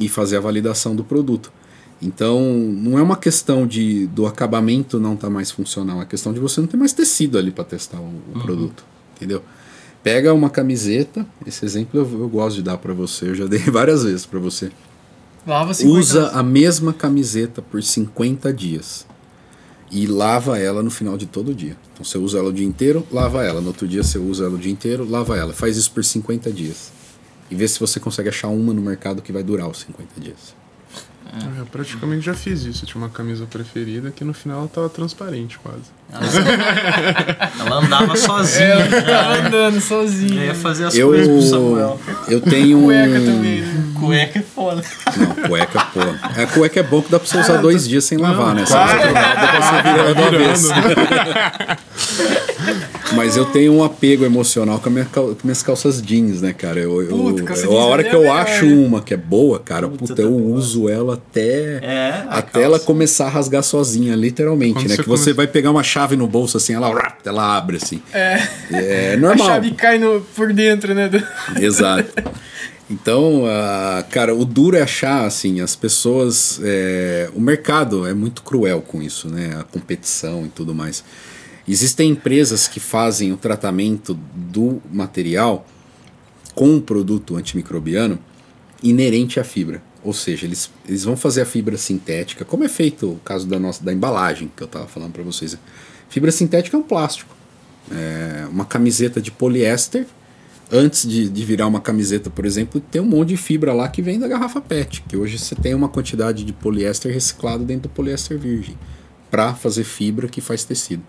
[0.01, 1.53] e fazer a validação do produto.
[2.03, 6.41] Então, não é uma questão de do acabamento não estar mais funcional, é questão de
[6.41, 9.45] você não ter mais tecido ali para testar o, o produto, entendeu?
[10.07, 13.59] Pega uma camiseta, esse exemplo eu, eu gosto de dar para você, eu já dei
[13.69, 14.71] várias vezes para você.
[15.45, 19.05] Lava 50 Usa a mesma camiseta por 50 dias
[19.91, 21.77] e lava ela no final de todo dia.
[21.93, 23.61] Então você usa ela o dia inteiro, lava ela.
[23.61, 25.53] No outro dia você usa ela o dia inteiro, lava ela.
[25.53, 26.93] Faz isso por 50 dias.
[27.51, 30.55] E vê se você consegue achar uma no mercado que vai durar os 50 dias.
[31.33, 32.85] É, Eu praticamente já fiz isso.
[32.85, 35.97] Eu tinha uma camisa preferida que no final ela tava transparente quase.
[37.59, 38.65] Ela andava sozinha.
[38.65, 39.47] É, eu já, tava né?
[39.49, 40.41] andando sozinho.
[40.41, 42.01] Eu ia fazer as Eu, coisas pro Samuel.
[42.29, 42.85] eu tenho um.
[42.85, 43.85] Cueca também, né?
[43.99, 44.83] Cueca é foda.
[45.17, 46.01] Não, cueca, pô.
[46.43, 48.65] A cueca é bom que dá pra você usar dois dias sem lavar, né?
[48.65, 49.01] Você claro.
[49.01, 50.69] pro lado, dá pra você virar de uma vez.
[53.17, 56.53] Mas eu tenho um apego emocional com, a minha cal- com minhas calças jeans, né,
[56.53, 56.79] cara?
[56.81, 58.87] Eu, eu, Puta, calça eu- jeans a hora é que eu melhor, acho né?
[58.87, 60.57] uma que é boa, cara, Puta, puta, tá eu boa.
[60.57, 64.97] uso ela até, É, a até ela começar a rasgar sozinha, literalmente, Quando né?
[64.97, 68.03] você que você come- vai pegar uma chave no bolso assim, ela, ela abre assim.
[68.13, 68.43] É.
[68.71, 69.47] É A normal.
[69.47, 71.09] chave cai no, por dentro, né?
[71.09, 71.23] do-
[71.63, 72.11] Exato.
[72.89, 76.61] Então, ah, cara, o duro é achar, assim, as pessoas.
[76.63, 79.57] é, o mercado é muito cruel com isso, né?
[79.59, 81.03] A competição e tudo mais.
[81.69, 85.67] Existem empresas que fazem o tratamento do material
[86.55, 88.19] com um produto antimicrobiano
[88.83, 89.83] inerente à fibra.
[90.03, 93.59] Ou seja, eles, eles vão fazer a fibra sintética, como é feito o caso da
[93.59, 95.59] nossa da embalagem que eu estava falando para vocês.
[96.09, 97.35] Fibra sintética é um plástico.
[97.91, 100.07] É uma camiseta de poliéster,
[100.71, 104.03] antes de, de virar uma camiseta, por exemplo, tem um monte de fibra lá que
[104.03, 107.89] vem da garrafa PET, que hoje você tem uma quantidade de poliéster reciclado dentro do
[107.89, 108.77] poliéster virgem,
[109.31, 111.03] para fazer fibra que faz tecido.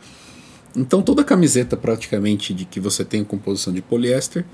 [0.76, 4.46] Então toda camiseta praticamente de que você tem composição de poliéster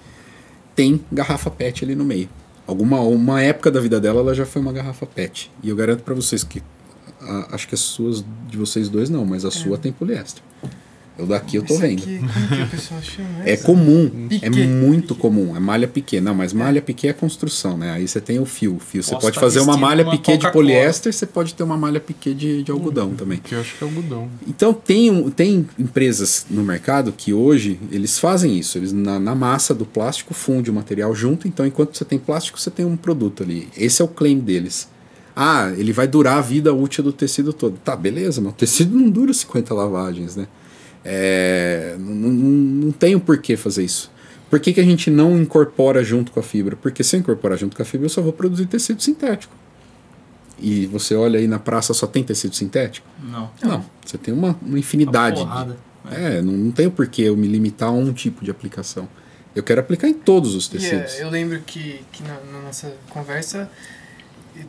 [0.76, 2.30] tem garrafa PET ali no meio.
[2.66, 5.52] Alguma uma época da vida dela ela já foi uma garrafa PET.
[5.62, 6.64] E eu garanto para vocês que
[7.22, 9.52] a, acho que as suas de vocês dois não, mas a é.
[9.52, 10.42] sua tem poliéster.
[11.18, 12.02] Eu daqui eu tô vendo.
[12.02, 15.56] Aqui, como que é comum, é muito comum.
[15.56, 16.20] É malha piquê.
[16.20, 17.92] Não, mas malha piquê é construção, né?
[17.92, 18.80] Aí você tem o fio.
[18.80, 19.04] fio.
[19.04, 22.64] Você pode fazer uma malha piquê de poliéster, você pode ter uma malha piquê de,
[22.64, 23.38] de algodão hum, também.
[23.38, 24.28] Que eu acho que é algodão.
[24.48, 28.80] Então tem, tem empresas no mercado que hoje eles fazem isso.
[28.80, 31.48] Eles na, na massa do plástico funde o material junto.
[31.48, 33.70] Então enquanto você tem plástico, você tem um produto ali.
[33.78, 34.88] Esse é o claim deles.
[35.36, 37.78] Ah, ele vai durar a vida útil do tecido todo.
[37.78, 40.48] Tá, beleza, mas o tecido não dura 50 lavagens, né?
[41.06, 44.12] É, não, não, não tem o um porquê fazer isso.
[44.50, 46.76] Por que, que a gente não incorpora junto com a fibra?
[46.76, 49.54] Porque se eu incorporar junto com a fibra, eu só vou produzir tecido sintético.
[50.60, 53.08] E você olha aí na praça, só tem tecido sintético?
[53.24, 53.50] Não.
[53.62, 55.42] Não, você tem uma, uma infinidade.
[55.42, 55.76] Uma de,
[56.12, 59.10] é, não, não tem o porquê eu me limitar a um tipo de aplicação.
[59.56, 61.14] Eu quero aplicar em todos os tecidos.
[61.14, 63.70] Yeah, eu lembro que, que na, na nossa conversa,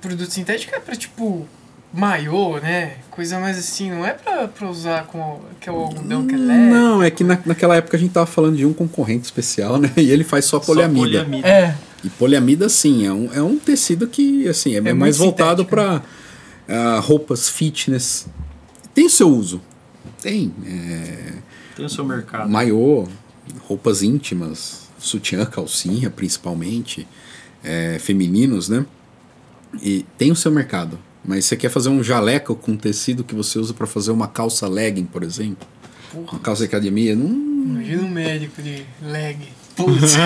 [0.00, 1.46] produto sintético é para tipo
[1.94, 2.96] maiô, né?
[3.10, 6.38] Coisa mais assim, não é pra, pra usar com que é o algodão que é
[6.38, 6.70] leve.
[6.70, 9.90] Não, é que na, naquela época a gente tava falando de um concorrente especial, né?
[9.96, 11.18] E ele faz só poliamida.
[11.18, 11.48] Só poliamida.
[11.48, 11.76] É.
[12.02, 15.98] E poliamida, sim, é um, é um tecido que, assim, é, é mais voltado para
[15.98, 16.02] uh,
[16.68, 18.26] ah, roupas fitness.
[18.92, 19.62] Tem seu uso.
[20.20, 20.52] Tem.
[20.66, 21.32] É,
[21.76, 22.50] tem o seu mercado.
[22.50, 23.08] Maiô,
[23.66, 27.06] roupas íntimas, sutiã, calcinha, principalmente,
[27.62, 28.84] é, femininos, né?
[29.82, 30.98] E tem o seu mercado.
[31.24, 34.68] Mas você quer fazer um jaleco com tecido que você usa para fazer uma calça
[34.68, 35.66] legging, por exemplo?
[36.12, 36.32] Porra.
[36.32, 37.16] Uma calça de academia?
[37.16, 37.54] Não...
[37.64, 39.38] Imagina um médico de leg.
[39.74, 40.14] Putz.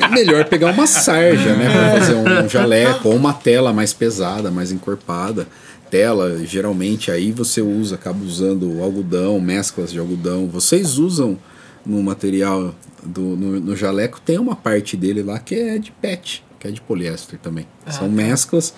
[0.00, 1.70] é melhor pegar uma sarja, né?
[1.70, 5.48] Pra fazer um, jaleco ou uma tela mais pesada, mais encorpada.
[5.90, 10.46] Tela, geralmente aí você usa, acaba usando algodão, mesclas de algodão.
[10.46, 11.38] Vocês usam
[11.84, 16.43] no material do no, no jaleco, tem uma parte dele lá que é de pet
[16.64, 17.66] que é de poliéster também.
[17.84, 18.14] Ah, São tá.
[18.14, 18.74] mesclas.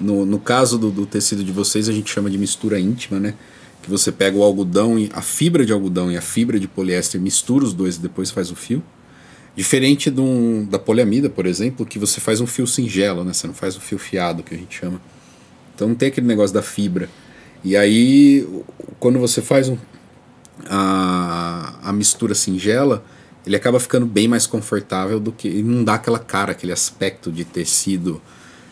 [0.00, 3.34] No, no caso do, do tecido de vocês, a gente chama de mistura íntima, né?
[3.82, 7.20] Que você pega o algodão, e a fibra de algodão e a fibra de poliéster,
[7.20, 8.82] mistura os dois e depois faz o fio.
[9.56, 13.32] Diferente de um, da poliamida, por exemplo, que você faz um fio singelo, né?
[13.32, 15.00] Você não faz o fio fiado, que a gente chama.
[15.74, 17.08] Então não tem aquele negócio da fibra.
[17.64, 18.46] E aí,
[19.00, 19.76] quando você faz um,
[20.70, 23.04] a, a mistura singela,
[23.46, 25.62] ele acaba ficando bem mais confortável do que.
[25.62, 28.20] não dá aquela cara, aquele aspecto de tecido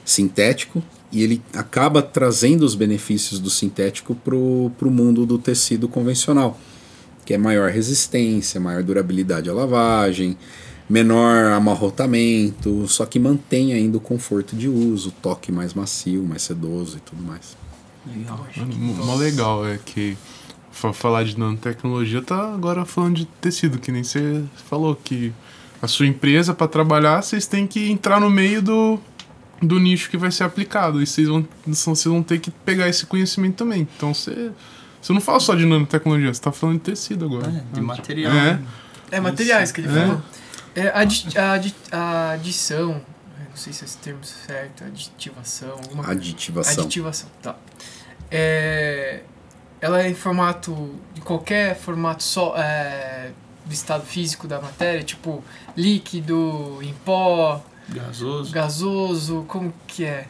[0.05, 0.83] sintético.
[1.13, 6.59] E ele acaba trazendo os benefícios do sintético para o mundo do tecido convencional,
[7.25, 10.37] que é maior resistência, maior durabilidade à lavagem,
[10.89, 16.99] menor amarrotamento, só que mantém ainda o conforto de uso, toque mais macio, mais sedoso
[16.99, 17.57] e tudo mais.
[18.07, 18.47] Legal.
[19.05, 20.17] Mó legal é que
[20.93, 25.33] falar de nanotecnologia, tá agora falando de tecido, que nem você falou, que
[25.81, 28.99] a sua empresa, para trabalhar, vocês têm que entrar no meio do,
[29.63, 31.03] do nicho que vai ser aplicado.
[31.03, 33.89] E vocês vão, vocês vão ter que pegar esse conhecimento também.
[33.97, 34.51] Então você.
[35.01, 37.47] Você não fala só de nanotecnologia, você tá falando de tecido agora.
[37.47, 38.33] É, de material.
[38.33, 38.61] É,
[39.13, 39.93] é materiais que ele é.
[39.93, 40.23] falou.
[40.75, 43.01] É, adi adi a adição,
[43.49, 45.71] não sei se é esse termo certo, aditivação.
[45.71, 46.83] Alguma aditivação.
[46.83, 47.57] Aditivação, tá.
[48.31, 49.23] É,
[49.87, 53.31] ela é em formato de qualquer formato só é,
[53.65, 55.45] do estado físico da matéria, tipo
[55.77, 58.53] líquido, em pó, gasoso.
[58.53, 60.27] Gasoso, como que é?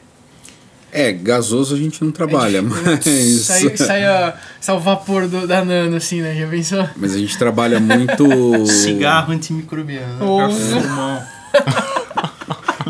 [0.92, 3.04] É, gasoso a gente não trabalha, é, mas.
[3.46, 6.34] Sai, sai, a, sai o vapor do, da nano, assim, né?
[6.34, 6.88] Já pensou?
[6.94, 8.66] Mas a gente trabalha muito.
[8.66, 10.22] Cigarro antimicrobiano.
[10.22, 10.40] Ou...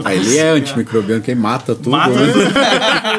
[0.04, 1.90] Ah, ele é antimicrobiano, que mata tudo.
[1.90, 2.32] Mata né?
[2.32, 2.50] tudo.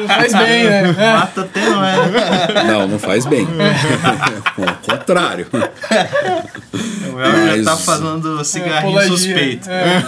[0.06, 0.82] faz bem, né?
[0.92, 2.64] Mata até não é.
[2.64, 3.46] Não, não faz bem.
[4.56, 5.46] Ao contrário.
[5.52, 7.64] O El Mas...
[7.64, 9.68] já tá falando cigarrinho é, suspeito.
[9.68, 10.04] É.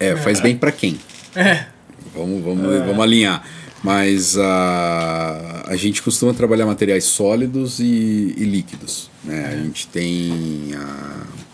[0.00, 0.98] é, faz bem para quem?
[1.36, 1.66] É.
[2.14, 2.78] Vamos, vamos, é.
[2.80, 3.42] vamos alinhar.
[3.82, 9.10] Mas uh, a gente costuma trabalhar materiais sólidos e, e líquidos.
[9.24, 9.50] Né?
[9.52, 10.70] A gente tem.
[10.72, 11.51] Uh,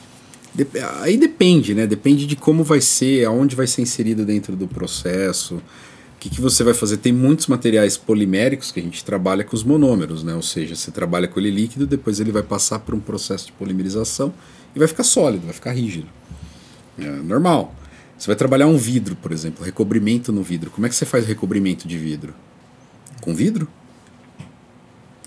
[1.00, 1.86] Aí depende, né?
[1.86, 5.62] Depende de como vai ser, aonde vai ser inserido dentro do processo, o
[6.18, 6.96] que, que você vai fazer.
[6.96, 10.34] Tem muitos materiais poliméricos que a gente trabalha com os monômeros, né?
[10.34, 13.52] Ou seja, você trabalha com ele líquido, depois ele vai passar por um processo de
[13.52, 14.32] polimerização
[14.74, 16.08] e vai ficar sólido, vai ficar rígido.
[16.98, 17.74] É normal.
[18.18, 20.72] Você vai trabalhar um vidro, por exemplo, recobrimento no vidro.
[20.72, 22.34] Como é que você faz recobrimento de vidro?
[23.20, 23.68] Com vidro?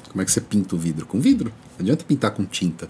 [0.09, 1.05] Como é que você pinta o vidro?
[1.05, 1.53] Com vidro.
[1.77, 2.89] Não adianta pintar com tinta.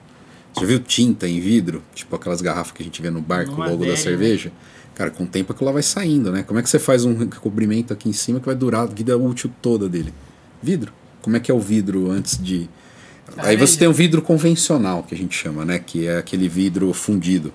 [0.53, 1.81] Você viu tinta em vidro?
[1.93, 4.51] Tipo aquelas garrafas que a gente vê no bar com o logo adega, da cerveja?
[4.95, 6.43] Cara, com o tempo aquilo lá vai saindo, né?
[6.43, 9.17] Como é que você faz um recobrimento aqui em cima que vai durar a vida
[9.17, 10.13] útil toda dele?
[10.61, 10.93] Vidro.
[11.21, 12.69] Como é que é o vidro antes de.
[13.37, 15.79] Aí você tem o vidro convencional, que a gente chama, né?
[15.79, 17.53] Que é aquele vidro fundido.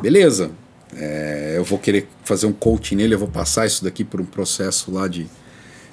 [0.00, 0.50] Beleza.
[0.96, 4.24] É, eu vou querer fazer um coating nele, eu vou passar isso daqui por um
[4.24, 5.26] processo lá de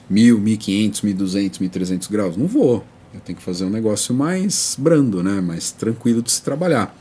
[0.08, 2.38] 1000, 1500, 1200, 1300 graus.
[2.38, 2.86] Não vou.
[3.14, 5.42] Eu tenho que fazer um negócio mais brando, né?
[5.42, 6.96] Mais tranquilo de se trabalhar.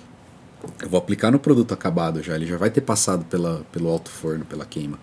[0.82, 4.10] Eu vou aplicar no produto acabado já, ele já vai ter passado pela, pelo alto
[4.10, 4.98] forno, pela queima.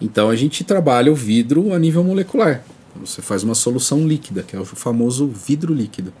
[0.00, 2.62] Então a gente trabalha o vidro a nível molecular.
[2.96, 6.12] Você faz uma solução líquida, que é o famoso vidro líquido.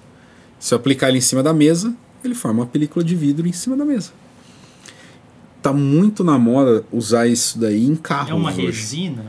[0.58, 1.94] Se eu aplicar ele em cima da mesa,
[2.24, 4.12] ele forma uma película de vidro em cima da mesa.
[5.60, 8.30] Tá muito na moda usar isso daí em carros.
[8.30, 8.66] É uma hoje.
[8.66, 9.24] resina?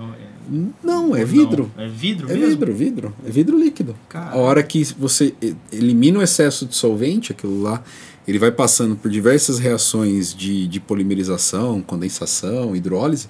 [0.84, 1.72] Não, é vidro.
[1.76, 1.84] não?
[1.84, 2.50] É vidro É mesmo?
[2.50, 3.16] vidro, vidro.
[3.26, 3.96] É vidro líquido.
[4.10, 4.34] Caramba.
[4.34, 5.34] A hora que você
[5.72, 7.84] elimina o excesso de solvente, aquilo lá,
[8.28, 13.28] ele vai passando por diversas reações de, de polimerização, condensação, hidrólise,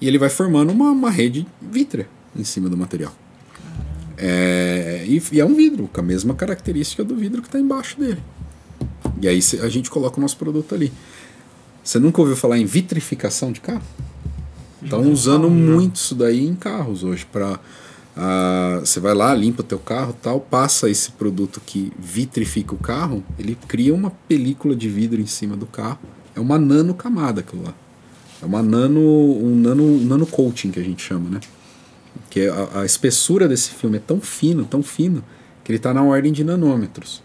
[0.00, 3.14] e ele vai formando uma, uma rede vítrea em cima do material.
[4.16, 7.98] É, e, e é um vidro, com a mesma característica do vidro que está embaixo
[7.98, 8.22] dele.
[9.20, 10.92] E aí a gente coloca o nosso produto ali.
[11.82, 13.82] Você nunca ouviu falar em vitrificação de carro?
[14.84, 17.58] Estão usando muito isso daí em carros hoje para
[18.80, 23.24] você vai lá, limpa o teu carro, tal, passa esse produto que vitrifica o carro,
[23.38, 25.98] ele cria uma película de vidro em cima do carro.
[26.34, 27.74] É uma nano camada aquilo lá.
[28.42, 31.40] É uma nano um nano nano coating que a gente chama, né?
[32.30, 35.24] Que a, a espessura desse filme é tão fino, tão fino,
[35.62, 37.22] que ele está na ordem de nanômetros.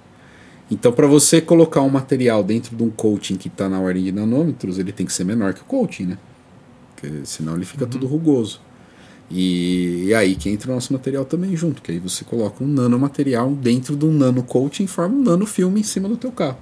[0.72, 4.12] Então, para você colocar um material dentro de um coating que está na ordem de
[4.12, 6.18] nanômetros, ele tem que ser menor que o coating, né?
[7.00, 8.60] Porque senão ele fica tudo rugoso.
[9.32, 12.68] E, e aí que entra o nosso material também junto, que aí você coloca um
[12.68, 16.58] nanomaterial dentro de um nano coating e forma um nanofilme em cima do teu carro.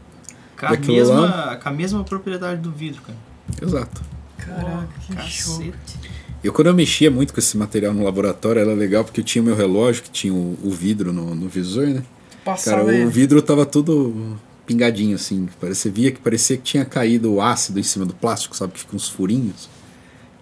[0.59, 1.55] Com a, mesma, lá?
[1.55, 3.17] com a mesma propriedade do vidro, cara.
[3.61, 4.01] Exato.
[4.37, 5.57] Caraca, que show.
[5.59, 6.17] Cacete.
[6.43, 9.41] Eu quando eu mexia muito com esse material no laboratório, era legal porque eu tinha
[9.41, 12.03] o meu relógio, que tinha o, o vidro no, no visor, né?
[12.43, 15.47] Passava Cara, o vidro tava tudo pingadinho assim.
[15.59, 18.73] Parecia, via que parecia que tinha caído o ácido em cima do plástico, sabe?
[18.73, 19.69] Que fica uns furinhos.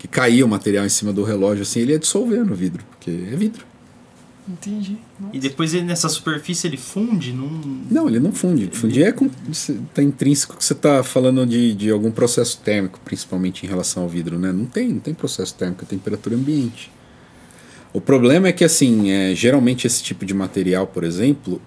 [0.05, 3.09] Que caía o material em cima do relógio, assim, ele ia dissolvendo o vidro, porque
[3.09, 3.65] é vidro.
[4.47, 4.99] Entendi.
[5.19, 5.35] Nossa.
[5.35, 7.81] E depois ele, nessa superfície ele funde num.
[7.89, 8.69] Não, ele não funde.
[8.71, 9.27] Fundir é com,
[9.95, 14.09] tá intrínseco que você tá falando de, de algum processo térmico, principalmente em relação ao
[14.09, 14.51] vidro, né?
[14.51, 16.91] Não tem, não tem processo térmico, é temperatura ambiente.
[17.91, 21.59] O problema é que, assim, é, geralmente esse tipo de material, por exemplo,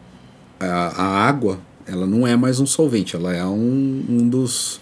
[0.61, 4.81] a, a água, ela não é mais um solvente, ela é um, um dos,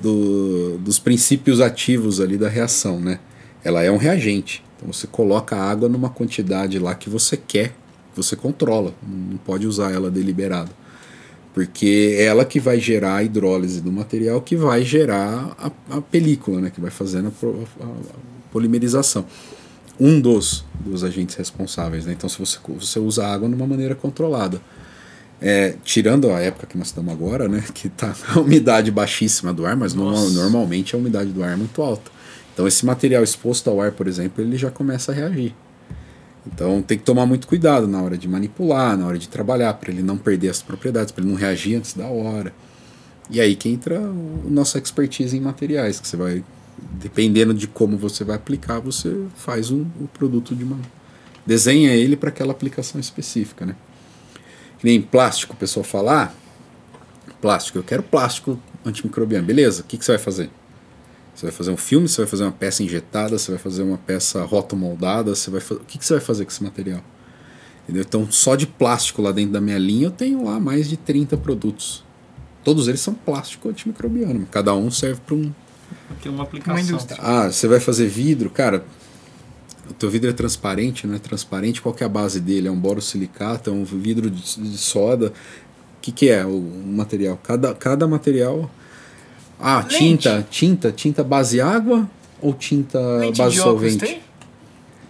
[0.00, 3.18] do- dos princípios ativos ali da reação, né?
[3.62, 4.62] Ela é um reagente.
[4.76, 7.74] Então você coloca a água numa quantidade lá que você quer,
[8.16, 10.70] você controla, não pode usar ela deliberado.
[11.52, 16.00] Porque é ela que vai gerar a hidrólise do material, que vai gerar a, a
[16.00, 16.70] película, né?
[16.70, 19.26] que vai fazendo a, a- a polimerização.
[19.98, 22.06] Um dos, dos agentes responsáveis.
[22.06, 22.12] Né?
[22.12, 24.60] Então, se você, você usa a água de uma maneira controlada.
[25.42, 29.64] É, tirando a época que nós estamos agora, né, que está a umidade baixíssima do
[29.64, 32.10] ar, mas normal- normalmente a umidade do ar é muito alta.
[32.52, 35.54] Então esse material exposto ao ar, por exemplo, ele já começa a reagir.
[36.46, 39.90] Então tem que tomar muito cuidado na hora de manipular, na hora de trabalhar, para
[39.90, 42.52] ele não perder as propriedades, para ele não reagir antes da hora.
[43.30, 46.44] E aí que entra o nossa expertise em materiais, que você vai,
[47.00, 50.78] dependendo de como você vai aplicar, você faz um, o produto de uma.
[51.46, 53.74] desenha ele para aquela aplicação específica, né?
[54.80, 59.98] Que nem plástico, o pessoal fala, ah, plástico, eu quero plástico antimicrobiano, beleza, o que,
[59.98, 60.50] que você vai fazer?
[61.34, 63.98] Você vai fazer um filme, você vai fazer uma peça injetada, você vai fazer uma
[63.98, 65.80] peça rotomoldada, você vai fazer...
[65.82, 67.02] o que, que você vai fazer com esse material?
[67.84, 68.04] Entendeu?
[68.06, 71.36] Então, só de plástico lá dentro da minha linha, eu tenho lá mais de 30
[71.36, 72.04] produtos.
[72.64, 75.52] Todos eles são plástico antimicrobiano, cada um serve para um,
[76.22, 76.74] Tem uma aplicação.
[76.74, 77.18] Uma indústria.
[77.20, 78.84] ah, você vai fazer vidro, cara.
[79.90, 81.82] O teu vidro é transparente, não é transparente?
[81.82, 82.68] Qual que é a base dele?
[82.68, 85.28] É um borosilicato, é um vidro de, de soda?
[85.28, 87.38] O que, que é o, o material?
[87.42, 88.70] Cada, cada material.
[89.58, 89.98] Ah, Lente.
[89.98, 92.08] tinta, tinta, tinta base água
[92.40, 93.98] ou tinta Lente base de óculos solvente?
[94.06, 94.20] tem?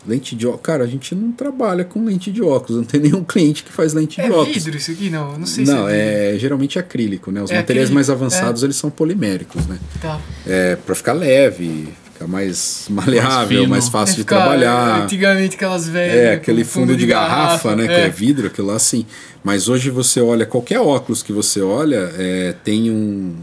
[0.07, 0.63] Lente de óculos.
[0.63, 2.79] Cara, a gente não trabalha com lente de óculos.
[2.79, 4.65] Não tem nenhum cliente que faz lente É de óculos.
[4.65, 5.11] vidro isso aqui?
[5.11, 7.43] Não, não sei Não, se é é geralmente acrílico, né?
[7.43, 9.79] Os É materiais acrílico, mais avançados eles são poliméricos, né?
[10.01, 10.19] Tá.
[10.47, 11.89] É, para ficar leve,
[12.21, 13.71] ficar mais maleável, fino.
[13.71, 15.03] mais fácil É de trabalhar.
[15.03, 16.17] Antigamente aquelas velhas.
[16.17, 17.87] É, aquele fundo de garrafa, né?
[17.87, 19.07] Que é vidro, aquilo lá assim.
[19.43, 23.37] Mas hoje você olha, qualquer óculos que você olha, é, tem um,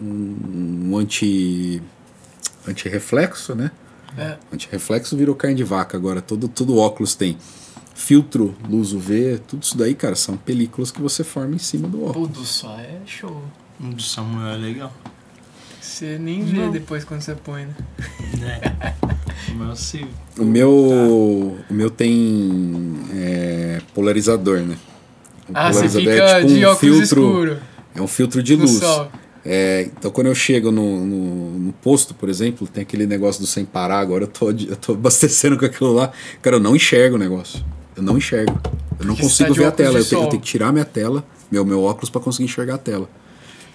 [0.00, 1.82] um, um anti.
[2.66, 3.70] antirreflexo, né?
[4.16, 4.36] É.
[4.52, 6.20] Antirreflexo virou carne de vaca agora.
[6.20, 7.36] Todo, todo óculos tem
[7.94, 11.98] filtro, luz UV, tudo isso daí, cara, são películas que você forma em cima do
[11.98, 12.28] Pô, óculos.
[12.30, 13.42] do só é show.
[13.80, 14.92] O do Samuel é legal.
[16.02, 16.72] Você nem vê Não.
[16.72, 17.74] depois quando você põe, né?
[18.40, 18.94] né?
[19.52, 20.04] O meu se.
[20.36, 24.76] O meu, o meu tem é, polarizador, né?
[25.48, 27.58] O Ah, você polarizador fica é tipo de um óculos filtro, escuro.
[27.94, 28.80] é um filtro de luz.
[29.44, 33.46] É, então quando eu chego no, no, no posto, por exemplo, tem aquele negócio do
[33.46, 36.10] sem parar, agora eu tô, eu tô abastecendo com aquilo lá.
[36.40, 37.64] Cara, eu não enxergo o negócio.
[37.96, 38.60] Eu não enxergo.
[38.98, 39.98] Eu não Porque tá consigo de ver a tela.
[40.00, 42.78] Eu tenho, eu tenho que tirar minha tela, meu, meu óculos, para conseguir enxergar a
[42.78, 43.08] tela.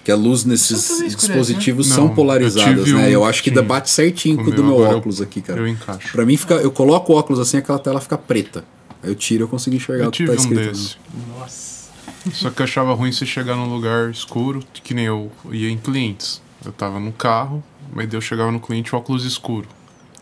[0.08, 1.94] Que a luz nesses dispositivos né?
[1.94, 3.04] são Não, eu polarizadas, tive né?
[3.08, 3.62] um eu acho que tinha.
[3.62, 5.60] bate certinho com o do meu agora eu- óculos aqui, cara.
[5.60, 6.12] Eu encaixo.
[6.12, 8.64] Pra mim, fica, eu coloco o óculos assim, aquela tela fica preta.
[9.02, 10.70] Aí eu tiro eu consigo enxergar Eu o que tive tá um escrito.
[10.72, 10.96] desse.
[11.38, 11.90] Nossa.
[12.32, 15.76] Só que eu achava ruim você chegar num lugar escuro, que nem eu ia em
[15.76, 16.40] clientes.
[16.64, 19.68] Eu tava no carro, mas daí eu chegava no cliente óculos escuro.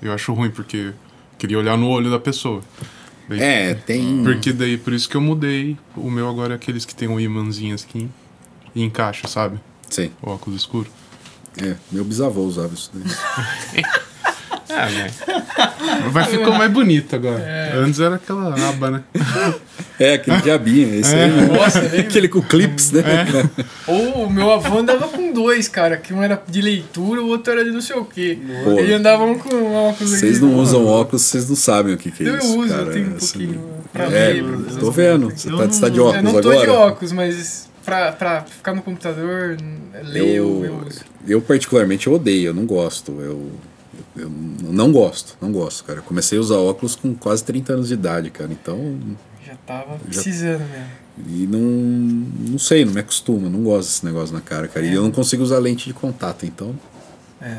[0.03, 0.95] Eu acho ruim, porque
[1.39, 2.61] queria olhar no olho da pessoa.
[3.28, 4.24] Daí- É, tem.
[4.24, 5.76] Porque daí, por isso que eu mudei.
[5.97, 8.11] O meu agora é aqueles que tem um imãzinho assim
[8.74, 9.61] e encaixa, sabe?
[9.91, 10.11] Sim.
[10.22, 10.89] O óculos escuro.
[11.62, 13.82] É, meu bisavô usava isso daí.
[14.68, 15.11] É, né?
[16.12, 17.72] Mas ficou mais bonito agora.
[17.76, 19.03] Antes era aquela aba, né?
[19.99, 21.30] É, aquele diabinho, esse aí.
[21.32, 21.47] né?
[21.47, 22.01] Nossa, lembra?
[22.01, 23.03] Aquele com clips, né?
[23.87, 25.97] Ou o meu avô andava com dois, cara.
[25.97, 28.39] Que um era de leitura, o outro era de não sei o quê.
[28.64, 28.72] Pô.
[28.78, 30.45] Ele andava um com óculos Vocês aqui.
[30.45, 32.59] não usam óculos, vocês não sabem o que, que é Eu isso.
[32.59, 32.82] uso, cara.
[32.82, 33.64] eu tenho um pouquinho
[33.95, 34.43] pra É, ver.
[34.43, 35.30] eu tô vendo.
[35.30, 36.66] Você Eu tá, você tá de não- Eu óculos não tô agora?
[36.66, 39.57] de óculos, mas pra, pra ficar no computador,
[40.03, 40.89] ler, eu, eu
[41.26, 43.12] eu particularmente eu odeio, eu não gosto.
[43.12, 43.51] Eu,
[44.16, 46.01] eu não gosto, não gosto, cara.
[46.01, 48.53] Eu comecei a usar óculos com quase 30 anos de idade, cara.
[48.53, 48.99] Então,
[49.47, 50.87] Já tava Já- precisando mesmo.
[51.28, 51.61] e não,
[52.53, 54.84] não sei, não me acostuma, não gosto desse negócio na cara, cara.
[54.84, 56.74] E eu não consigo usar lente de contato, então.
[57.41, 57.59] É.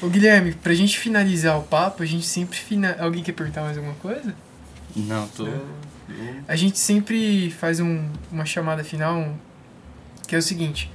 [0.00, 2.96] Ô Guilherme, pra gente finalizar o papo, a gente sempre fina...
[2.98, 4.34] Alguém quer perguntar mais alguma coisa?
[4.96, 5.46] Não, tô.
[6.48, 9.34] A gente sempre faz um- uma chamada final um-
[10.26, 10.90] que é o seguinte: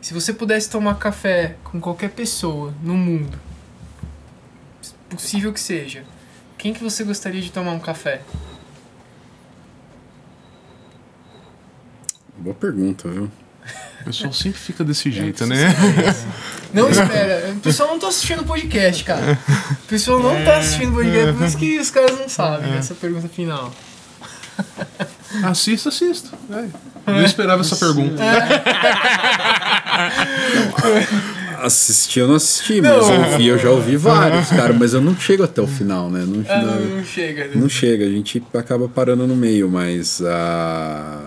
[0.00, 3.38] se você pudesse tomar café com qualquer pessoa no mundo,
[5.10, 6.04] possível que seja,
[6.56, 8.22] quem que você gostaria de tomar um café?
[12.38, 13.30] Boa pergunta, viu?
[14.00, 15.56] O pessoal sempre fica desse jeito, né?
[16.74, 19.38] Não espera, o pessoal não tá assistindo o podcast, cara.
[19.70, 22.94] O pessoal não tá assistindo o podcast, por isso que os caras não sabem essa
[22.94, 23.72] pergunta final.
[25.44, 26.30] Assista, assista.
[26.50, 26.66] É.
[27.06, 28.22] Eu não esperava essa pergunta.
[31.62, 33.30] Assistir eu não assisti, mas Não.
[33.32, 34.72] ouvir eu já ouvi vários, cara.
[34.72, 36.24] Mas eu não chego até o final, né?
[36.26, 37.52] Não, Ah, não- não, chega, né?
[37.54, 41.20] Não chega, a gente acaba parando no meio, mas a,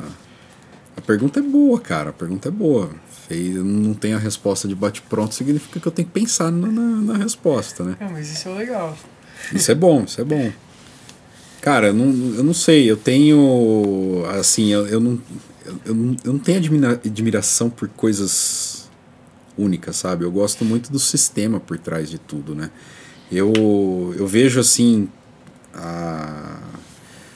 [0.98, 2.10] a pergunta é boa, cara.
[2.10, 2.90] A pergunta é boa.
[3.30, 6.68] Fez, eu não tenho a resposta de bate-pronto, significa que eu tenho que pensar na,
[6.68, 7.96] na, na resposta, né?
[8.02, 8.96] Ah, mas isso é legal.
[9.54, 10.52] Isso é bom, isso é bom.
[11.66, 14.24] Cara, eu não, eu não sei, eu tenho.
[14.40, 15.20] Assim, eu, eu, não,
[15.84, 18.88] eu, não- eu não tenho admira- admiração por coisas
[19.58, 20.26] únicas, sabe?
[20.26, 22.70] Eu gosto muito do sistema por trás de tudo, né?
[23.32, 23.52] Eu,
[24.18, 25.10] eu vejo assim.
[25.74, 26.60] A,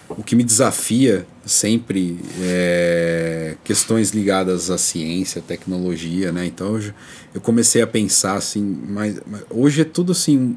[0.10, 6.46] o que me desafia sempre é questões ligadas à ciência, tecnologia, né?
[6.46, 6.94] Então eu,
[7.36, 10.56] eu comecei a pensar assim, mas, mas hoje é tudo assim,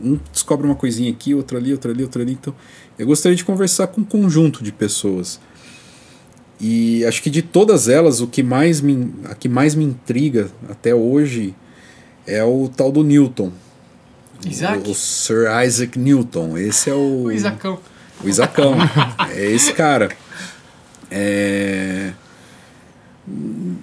[0.00, 2.32] um descobre uma coisinha aqui, outra ali, outra ali, outra ali.
[2.32, 2.54] Então
[2.98, 5.40] eu gostaria de conversar com um conjunto de pessoas.
[6.60, 10.50] E acho que de todas elas, o que mais me, a que mais me intriga
[10.68, 11.54] até hoje
[12.26, 13.52] é o tal do Newton.
[14.44, 14.88] Isaac?
[14.88, 16.58] O, o Sir Isaac Newton.
[16.58, 17.24] Esse é o.
[17.24, 17.78] O Isacão.
[18.22, 18.74] O Isacão.
[19.34, 20.10] é esse cara.
[21.10, 22.12] É...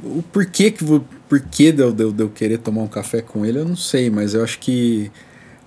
[0.03, 0.83] O porquê, que,
[1.29, 3.75] porquê de, eu, de, eu, de eu querer tomar um café com ele, eu não
[3.75, 5.11] sei, mas eu acho que.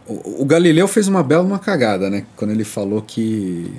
[0.09, 2.25] O, o Galileu fez uma bela uma cagada, né?
[2.35, 3.71] Quando ele falou que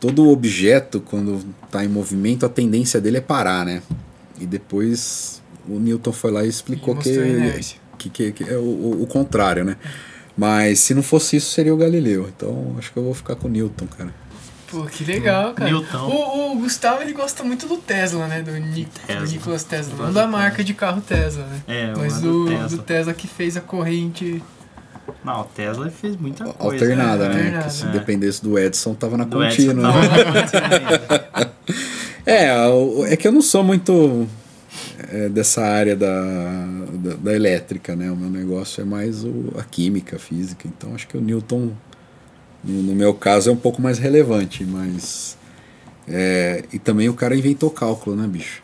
[0.00, 3.82] todo objeto, quando está em movimento, a tendência dele é parar, né?
[4.40, 7.10] E depois o Newton foi lá e explicou E que,
[7.98, 9.76] que, que, que é o, o- contrário, né?
[10.36, 12.28] Mas se não fosse isso, seria o Galileu.
[12.34, 14.14] Então acho que eu vou ficar com o Newton, cara.
[14.70, 15.70] Pô, que legal, cara.
[15.70, 15.98] Newton.
[16.08, 18.42] O, o Gustavo, ele gosta muito do Tesla, né?
[18.42, 19.24] Do, Ni Tesla.
[19.26, 20.06] do Nicolas Tesla.
[20.06, 21.62] Não da do marca de carro Tesla, né?
[21.68, 22.82] É, Mas o do, do do Tesla.
[22.84, 24.42] Tesla que fez a corrente
[25.24, 26.58] Não, o Tesla fez muita coisa.
[26.84, 27.34] Alternada, né?
[27.36, 27.64] alternada.
[27.66, 27.88] Que se É.
[27.90, 29.82] dependesse do Edson, tava na Do Edson, contínua.
[29.92, 30.08] não, né?
[30.08, 31.52] não, não,
[32.24, 34.28] É, é que eu não sou muito
[35.10, 36.22] é, dessa área da,
[36.92, 38.10] da, da elétrica, né?
[38.12, 40.68] O meu negócio é mais o, a química, a física.
[40.68, 41.72] Então acho que o Newton,
[42.62, 45.36] no, no meu caso, é um pouco mais relevante, mas.
[46.06, 48.62] é, e também o cara inventou cálculo, né, bicho?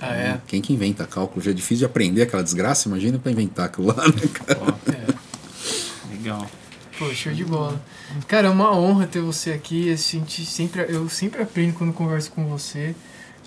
[0.00, 0.40] Ah, é?
[0.46, 1.40] Quem que inventa cálculo?
[1.42, 4.74] Já é difícil de aprender aquela desgraça, imagina pra inventar aquilo lá, né, cara?
[5.08, 5.21] É.
[6.22, 6.48] legal.
[6.98, 7.82] Pô, show de bola.
[8.28, 9.88] Cara, é uma honra ter você aqui.
[9.88, 12.94] Eu, senti sempre, eu sempre aprendo quando converso com você.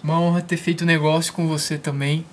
[0.03, 2.25] Uma honra ter feito negócio com você também.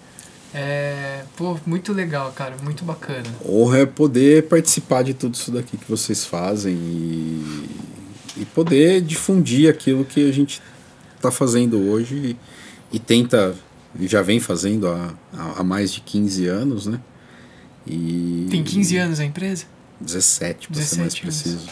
[0.53, 2.57] É, pô, muito legal, cara.
[2.63, 3.29] Muito bacana.
[3.47, 7.69] Honra é poder participar de tudo isso daqui que vocês fazem e,
[8.39, 10.61] e poder difundir aquilo que a gente
[11.17, 12.15] está fazendo hoje
[12.93, 13.55] e, e tenta,
[13.99, 15.15] e já vem fazendo há,
[15.57, 17.01] há mais de 15 anos, né?
[17.87, 19.67] E Tem 15 anos a empresa?
[20.03, 21.69] 17, para ser 17 mais preciso.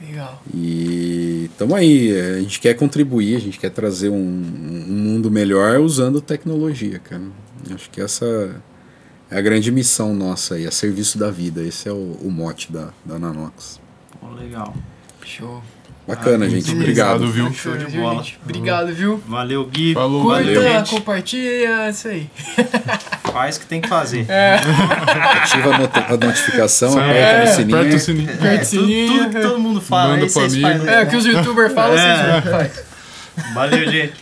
[0.00, 0.42] Legal.
[0.52, 5.78] E estamos aí, a gente quer contribuir, a gente quer trazer um, um mundo melhor
[5.78, 7.22] usando tecnologia, cara.
[7.72, 8.60] Acho que essa
[9.30, 11.62] é a grande missão nossa aí, a serviço da vida.
[11.62, 13.80] Esse é o, o mote da, da Nanox.
[14.20, 14.74] Pô, legal.
[15.24, 15.62] Show.
[16.06, 16.72] Bacana, Ah, gente.
[16.72, 17.22] Obrigado.
[17.24, 17.52] obrigado, viu?
[17.52, 18.16] Show de bola.
[18.24, 18.38] gente?
[18.44, 19.22] Obrigado, viu?
[19.26, 19.94] Valeu, Gui.
[19.94, 20.90] Falou, Curta, Valeu, gente.
[20.90, 22.28] compartilha, isso aí.
[23.32, 24.26] Faz o que tem que fazer.
[24.28, 27.10] Ativa a, not- a notificação, É,
[27.44, 27.76] aperta no sininho.
[27.78, 28.30] Aperta o sininho.
[28.30, 29.06] É, Aperta o tudo, sininho.
[29.24, 30.88] tudo que todo mundo fala, Manda aí vocês fazem.
[30.88, 32.40] É, o que os youtubers falam, É.
[32.40, 32.84] vocês fazem.
[33.54, 34.14] Valeu, gente.